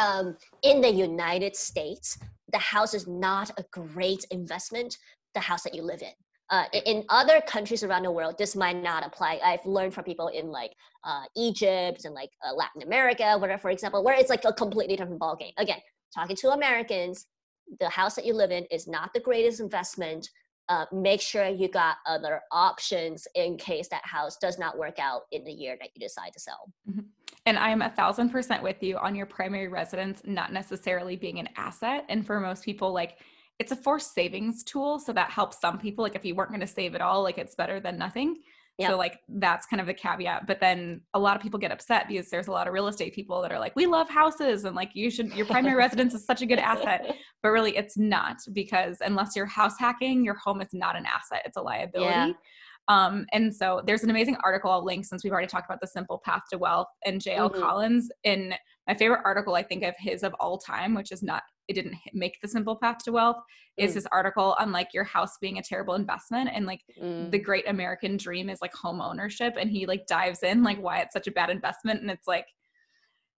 [0.00, 2.18] um, in the United States,
[2.50, 4.96] the house is not a great investment.
[5.34, 6.16] The house that you live in.
[6.48, 9.38] Uh, in other countries around the world, this might not apply.
[9.44, 10.72] I've learned from people in like
[11.04, 14.96] uh, Egypt and like uh, Latin America, whatever, for example, where it's like a completely
[14.96, 15.52] different ballgame.
[15.58, 15.78] Again,
[16.12, 17.26] talking to Americans,
[17.78, 20.28] the house that you live in is not the greatest investment
[20.70, 25.22] uh, make sure you got other options in case that house does not work out
[25.32, 26.72] in the year that you decide to sell.
[26.88, 27.00] Mm-hmm.
[27.46, 31.48] And I'm a thousand percent with you on your primary residence not necessarily being an
[31.56, 32.04] asset.
[32.08, 33.18] And for most people, like
[33.58, 35.00] it's a forced savings tool.
[35.00, 36.04] So that helps some people.
[36.04, 38.36] Like if you weren't going to save at all, like it's better than nothing.
[38.78, 38.90] Yep.
[38.90, 40.46] So like that's kind of the caveat.
[40.46, 43.14] But then a lot of people get upset because there's a lot of real estate
[43.14, 46.24] people that are like, we love houses and like you should your primary residence is
[46.24, 47.14] such a good asset.
[47.42, 51.42] But really it's not because unless you're house hacking, your home is not an asset.
[51.44, 52.10] It's a liability.
[52.10, 52.32] Yeah.
[52.88, 55.86] Um, and so there's an amazing article I'll link since we've already talked about the
[55.86, 57.60] simple path to wealth and JL mm-hmm.
[57.60, 58.54] Collins in
[58.88, 61.96] my favorite article I think of his of all time, which is not it didn't
[62.12, 63.84] make the simple path to wealth mm.
[63.84, 67.30] is this article on like your house being a terrible investment and like mm.
[67.30, 70.98] the great american dream is like home ownership and he like dives in like why
[70.98, 72.46] it's such a bad investment and it's like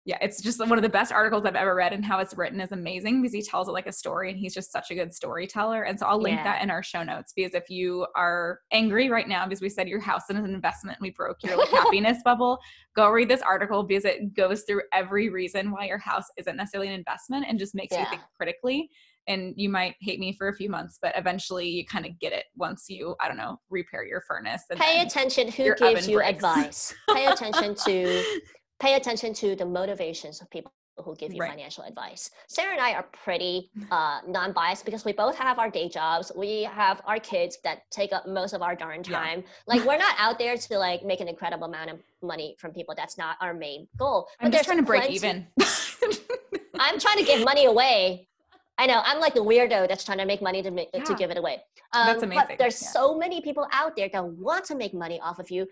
[0.04, 2.60] yeah, it's just one of the best articles I've ever read, and how it's written
[2.60, 5.14] is amazing because he tells it like a story, and he's just such a good
[5.14, 5.84] storyteller.
[5.84, 6.44] And so I'll link yeah.
[6.44, 9.88] that in our show notes because if you are angry right now because we said
[9.88, 12.58] your house is an investment, we broke your like, happiness bubble,
[12.96, 16.88] go read this article because it goes through every reason why your house isn't necessarily
[16.88, 18.00] an investment and just makes yeah.
[18.00, 18.90] you think critically.
[19.28, 22.32] And you might hate me for a few months, but eventually you kind of get
[22.32, 24.64] it once you, I don't know, repair your furnace.
[24.72, 26.30] Pay attention who gives you breaks.
[26.30, 26.94] advice.
[27.14, 28.24] Pay attention to
[28.82, 30.72] pay attention to the motivations of people
[31.02, 31.50] who give you right.
[31.50, 32.30] financial advice.
[32.48, 36.32] Sarah and I are pretty uh, non-biased because we both have our day jobs.
[36.36, 39.38] We have our kids that take up most of our darn time.
[39.40, 39.74] Yeah.
[39.74, 42.94] Like we're not out there to like make an incredible amount of money from people.
[42.96, 44.28] That's not our main goal.
[44.38, 45.46] But I'm just trying to break even.
[46.74, 48.28] I'm trying to give money away.
[48.78, 51.04] I know I'm like the weirdo that's trying to make money to make, yeah.
[51.04, 51.62] to give it away.
[51.92, 52.46] Um, that's amazing.
[52.48, 52.88] But there's yeah.
[52.88, 55.68] so many people out there that want to make money off of you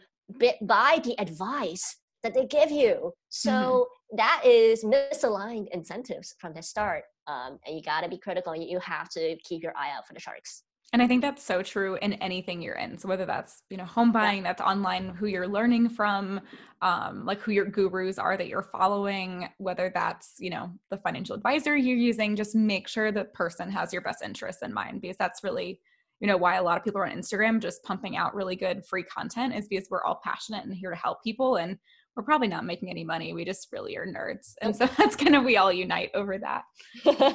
[0.63, 3.12] by the advice that they give you.
[3.29, 4.16] So mm-hmm.
[4.16, 7.05] that is misaligned incentives from the start.
[7.27, 8.55] Um, and you got to be critical.
[8.57, 10.64] You have to keep your eye out for the sharks.
[10.93, 12.99] And I think that's so true in anything you're in.
[12.99, 14.49] So whether that's, you know, home buying, yeah.
[14.49, 16.41] that's online, who you're learning from,
[16.83, 21.37] um, like who your gurus are that you're following, whether that's, you know, the financial
[21.37, 25.16] advisor you're using, just make sure the person has your best interests in mind because
[25.16, 25.81] that's really,
[26.18, 28.85] you know, why a lot of people are on Instagram just pumping out really good
[28.85, 31.57] free content is because we're all passionate and here to help people.
[31.57, 31.79] And
[32.17, 33.33] we're probably not making any money.
[33.33, 34.55] We just really are nerds.
[34.63, 36.65] And so that's kind of we all unite over that.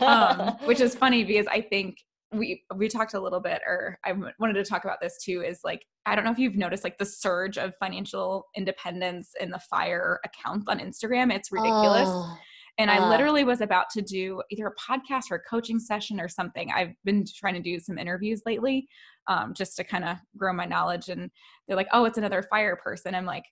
[0.01, 1.97] Um, which is funny because I think
[2.33, 5.59] we we talked a little bit or I wanted to talk about this too is
[5.63, 9.59] like I don't know if you've noticed like the surge of financial independence in the
[9.59, 11.33] fire account on Instagram.
[11.33, 12.09] It's ridiculous.
[12.09, 12.37] Oh.
[12.77, 13.09] And I uh.
[13.09, 16.71] literally was about to do either a podcast or a coaching session or something.
[16.75, 18.87] I've been trying to do some interviews lately
[19.27, 21.09] um, just to kind of grow my knowledge.
[21.09, 21.31] And
[21.67, 23.15] they're like, oh, it's another fire person.
[23.15, 23.45] I'm like,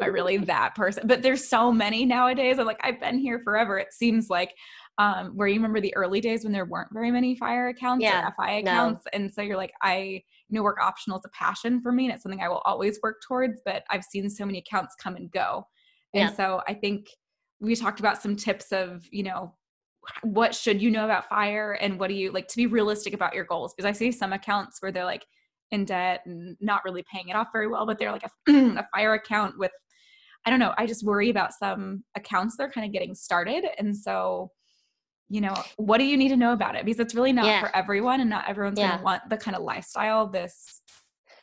[0.00, 1.06] I really that person?
[1.06, 2.58] But there's so many nowadays.
[2.58, 3.78] I'm like, I've been here forever.
[3.78, 4.54] It seems like,
[4.98, 8.28] um, where you remember the early days when there weren't very many fire accounts Yeah,
[8.28, 8.60] or FI no.
[8.60, 9.04] accounts.
[9.12, 12.14] And so you're like, I you know work optional is a passion for me and
[12.14, 15.30] it's something I will always work towards, but I've seen so many accounts come and
[15.30, 15.66] go.
[16.14, 16.34] And Yeah.
[16.34, 17.08] so I think
[17.60, 19.54] we talked about some tips of, you know,
[20.22, 23.34] what should you know about fire and what do you like to be realistic about
[23.34, 23.74] your goals?
[23.74, 25.26] Because I see some accounts where they're like
[25.70, 28.30] in debt and not really paying it off very well, but they're like a,
[28.78, 29.72] a fire account with
[30.46, 30.72] I don't know.
[30.78, 33.66] I just worry about some accounts they're kind of getting started.
[33.78, 34.50] And so,
[35.28, 36.86] you know, what do you need to know about it?
[36.86, 37.60] Because it's really not Yeah.
[37.60, 40.80] for everyone and not everyone's going to want the kind of lifestyle this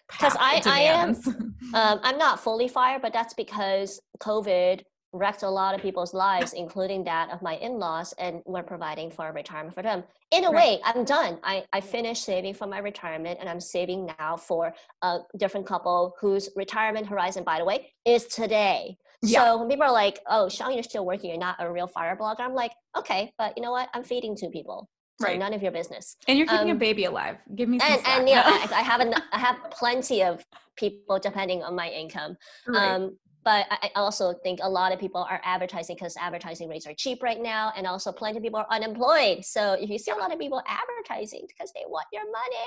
[0.09, 1.15] 'Cause path I- I am-
[1.75, 4.82] Um, I'm not fully fired, but that's because COVID
[5.14, 9.28] wrecked a lot of people's lives, including that of my in-laws, and we're providing for
[9.30, 10.03] a retirement for them.
[10.32, 10.80] In a Right.
[10.80, 11.39] way, I'm done.
[11.43, 16.16] I, I finished saving for my retirement, and I'm saving now for a different couple
[16.20, 18.97] whose retirement horizon, by the way, is today.
[19.22, 19.45] Yeah.
[19.45, 21.30] So when people are like, "Oh, Shang, you're still working.
[21.32, 23.89] You're not a real fire blogger," I'm like, "Okay, but you know what?
[23.93, 24.89] I'm feeding two people,
[25.20, 25.39] so Right.
[25.39, 27.38] none of your business." and you're keeping a um, baby alive.
[27.55, 28.20] Give me some and slack.
[28.20, 30.45] and yeah, I, I have an, I have plenty of
[30.76, 32.38] people depending on my income.
[32.68, 32.91] Right.
[32.91, 36.93] Um, but I also think a lot of people are advertising because advertising rates are
[36.93, 39.45] cheap right now, and also plenty of people are unemployed.
[39.45, 42.65] So if you see a lot of people advertising because they want your money,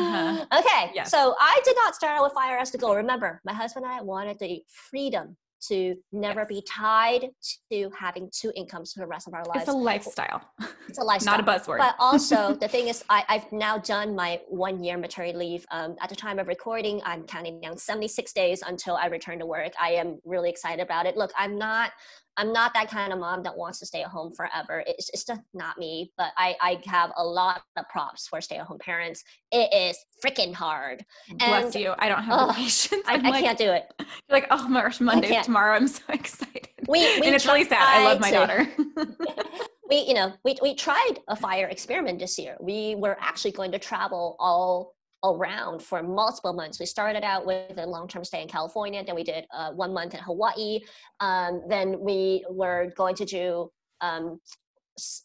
[0.00, 0.46] Uh-huh.
[0.60, 0.92] okay.
[0.94, 1.10] Yes.
[1.10, 2.96] So I did not start out with fire as the goal.
[2.96, 5.36] Remember, my husband and I wanted the freedom
[5.68, 6.48] to never Yes.
[6.48, 7.28] be tied
[7.72, 9.60] to having two incomes for the rest of our lives.
[9.62, 10.40] it's a lifestyle,
[10.88, 11.38] It's a lifestyle.
[11.38, 11.78] not a buzzword.
[11.78, 15.66] But also, the thing is, I, I've now done my one year maternity leave.
[15.70, 19.46] Um, at the time of recording, I'm counting down 76 days until I return to
[19.46, 19.72] work.
[19.80, 21.16] I am really excited about it.
[21.16, 21.92] Look, I'm not.
[22.38, 24.84] I'm not that kind of mom that wants to stay at home forever.
[24.86, 26.12] It's, it's just not me.
[26.16, 29.24] But I, I have a lot of props for stay-at-home parents.
[29.50, 31.04] It is freaking hard.
[31.36, 31.94] Bless you.
[31.98, 33.02] I don't have the patience.
[33.06, 33.92] I, I'm like, can't do it.
[33.98, 35.74] You're like, oh my gosh, Monday's tomorrow.
[35.74, 36.68] I'm so excited.
[36.86, 37.80] We, we and it's really sad.
[37.80, 38.68] I love my tried daughter.
[39.88, 43.72] we you know we, we tried a fire experiment this year we were actually going
[43.72, 44.94] to travel all
[45.24, 49.24] around for multiple months we started out with a long-term stay in california then we
[49.24, 50.80] did uh, one month in hawaii
[51.20, 54.40] um, then we were going to do um,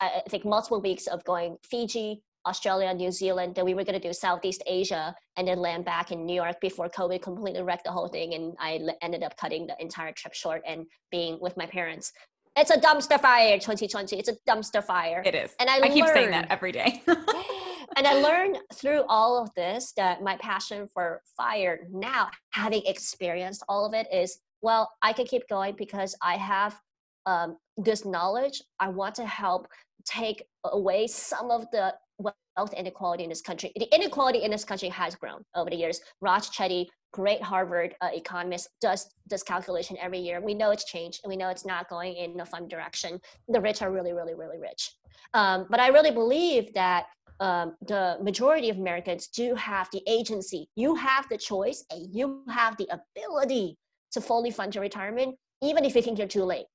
[0.02, 4.08] I think multiple weeks of going fiji australia new zealand then we were going to
[4.08, 7.92] do southeast asia and then land back in new york before covid completely wrecked the
[7.92, 11.66] whole thing and i ended up cutting the entire trip short and being with my
[11.66, 12.12] parents
[12.58, 15.56] it's a dumpster fire 2020 it's a dumpster fire it is.
[15.60, 17.02] and I, I keep saying that every day.
[17.96, 23.64] and i learned through all of this that my passion for fire now having experienced
[23.68, 26.80] all of it is well i can keep going because i have
[27.26, 28.62] um, this knowledge.
[28.80, 29.68] I want to help
[30.06, 33.72] take away some of the wealth inequality in this country.
[33.76, 36.02] The inequality in this country has grown over the years.
[36.22, 40.42] Raj chetty great harvard uh, economist does this calculation every year.
[40.42, 43.20] We know it's changed and we know it's not going in a fun direction.
[43.48, 44.92] The rich are really really really rich.
[45.34, 47.06] Um, but i really believe that
[47.40, 50.68] um, the majority of Americans do have the agency.
[50.76, 53.78] You have the choice and you have the ability
[54.12, 56.66] to fully fund your retirement, even if you think you're too late.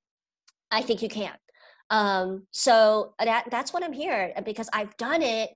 [0.71, 1.35] I think you can.
[1.91, 5.51] Um, so that that's what I'm here uh, because I've done it,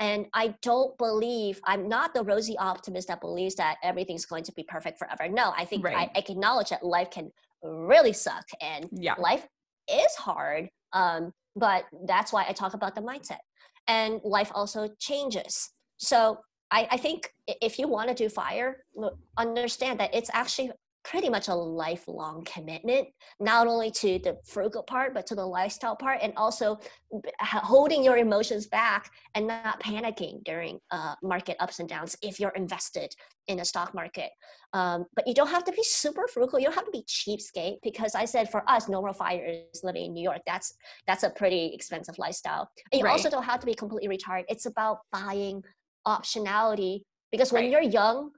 [0.00, 4.52] and I don't believe I'm not the rosy optimist that believes that everything's going to
[4.52, 5.28] be perfect forever.
[5.28, 6.10] No, I think Right.
[6.12, 7.30] I acknowledge that life can
[7.62, 9.14] really suck and yeah.
[9.18, 9.46] life
[9.88, 13.38] is hard um, but that's why i talk about the mindset
[13.88, 15.70] and life also changes.
[15.98, 16.38] So
[16.70, 18.84] i, I think if you want to do fire
[19.36, 20.70] understand that it's actually
[21.10, 23.06] pretty much a lifelong commitment
[23.38, 26.78] not only to the frugal part but to the lifestyle part and also
[27.40, 32.56] holding your emotions back and not panicking during uh, market ups and downs if you're
[32.56, 33.14] invested
[33.46, 34.30] in a stock market
[34.72, 36.58] um, but you don't have to be super frugal.
[36.58, 40.06] You don't have to be cheapskate because I said for us, normal fire is living
[40.06, 40.40] in New York.
[40.46, 40.74] That's
[41.06, 42.68] that's a pretty expensive lifestyle.
[42.92, 44.44] And you also don't have to be completely retired.
[44.48, 45.62] It's about buying
[46.06, 47.02] optionality
[47.32, 47.72] because when Right.
[47.72, 48.32] you're young,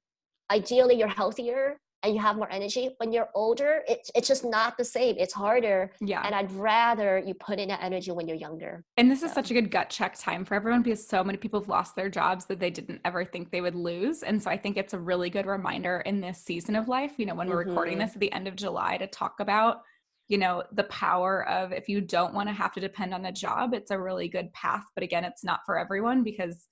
[0.50, 2.90] ideally you're healthier and you have more energy.
[2.99, 5.16] When you're older, it's it's just not the same.
[5.18, 5.90] It's harder.
[6.01, 6.22] Yeah.
[6.24, 8.84] And I'd rather you put in that energy when you're younger.
[8.96, 11.61] And this is such a good gut check time for everyone because so many people
[11.61, 14.22] have lost their jobs that they didn't ever think they would lose.
[14.22, 17.26] And so I think it's a really good reminder in this season of life, you
[17.26, 18.01] know, when we're recording Mhm.
[18.01, 19.82] this at the end of July to talk about,
[20.28, 23.32] you know, the power of if you don't want to have to depend on a
[23.32, 24.84] job, it's a really good path.
[24.94, 26.68] But again, it's not for everyone because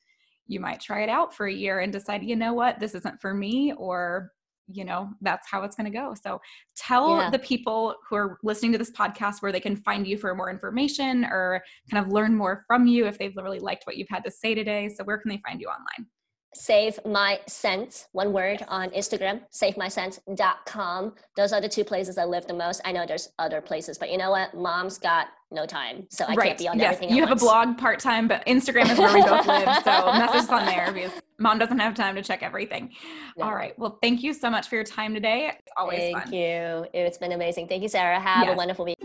[0.47, 3.20] you might try it out for a year and decide, you know what, this isn't
[3.20, 4.31] for me, or
[4.69, 6.14] you know that's how it's going to go.
[6.21, 6.41] So
[6.77, 7.31] tell Yeah.
[7.31, 10.51] the people who are listening to this podcast where they can find you for more
[10.51, 14.25] information or kind of learn more from you if they've really liked what you've had
[14.25, 14.89] to say today.
[14.89, 16.09] So where can they find you online
[16.57, 21.15] Save My Cents one word on Instagram, savemycents.com.
[21.37, 22.81] Those are the two places I live the most.
[22.85, 24.55] I know there's other places, but you know what?
[24.55, 26.07] Mom's got no time.
[26.11, 26.49] So I right.
[26.49, 26.95] can't be on yes.
[26.95, 27.15] everything.
[27.15, 27.43] You have once.
[27.43, 29.83] a blog part time, but Instagram is where we both live.
[29.85, 32.93] So message us on there because mom doesn't have time to check everything.
[33.37, 33.45] No.
[33.45, 33.79] All right.
[33.79, 35.53] Well, thank you so much for your time today.
[35.59, 36.13] It's always fun.
[36.13, 36.33] thank fun.
[36.33, 36.87] you.
[36.95, 37.69] It's been amazing.
[37.69, 38.19] Thank you, Sarah.
[38.19, 38.55] Have yes.
[38.55, 38.99] a wonderful week.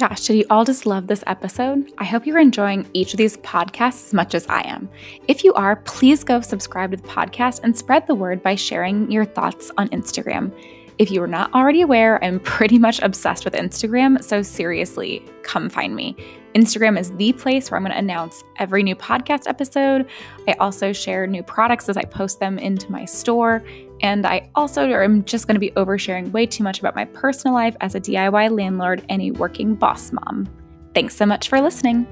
[0.00, 1.92] Gosh, did you all just love this episode?
[1.98, 4.88] I hope you're enjoying each of these podcasts as much as I am.
[5.28, 9.10] If you are, please go subscribe to the podcast and spread the word by sharing
[9.10, 10.58] your thoughts on Instagram.
[10.96, 15.68] If you are not already aware, I'm pretty much obsessed with Instagram, so seriously, come
[15.68, 16.16] find me.
[16.54, 20.08] Instagram is the place where I'm going to announce every new podcast episode.
[20.48, 23.62] I also share new products as I post them into my store.
[24.02, 27.54] And I also am just going to be oversharing way too much about my personal
[27.54, 30.48] life as a DIY landlord and a working boss mom.
[30.94, 32.06] Thanks so much for listening.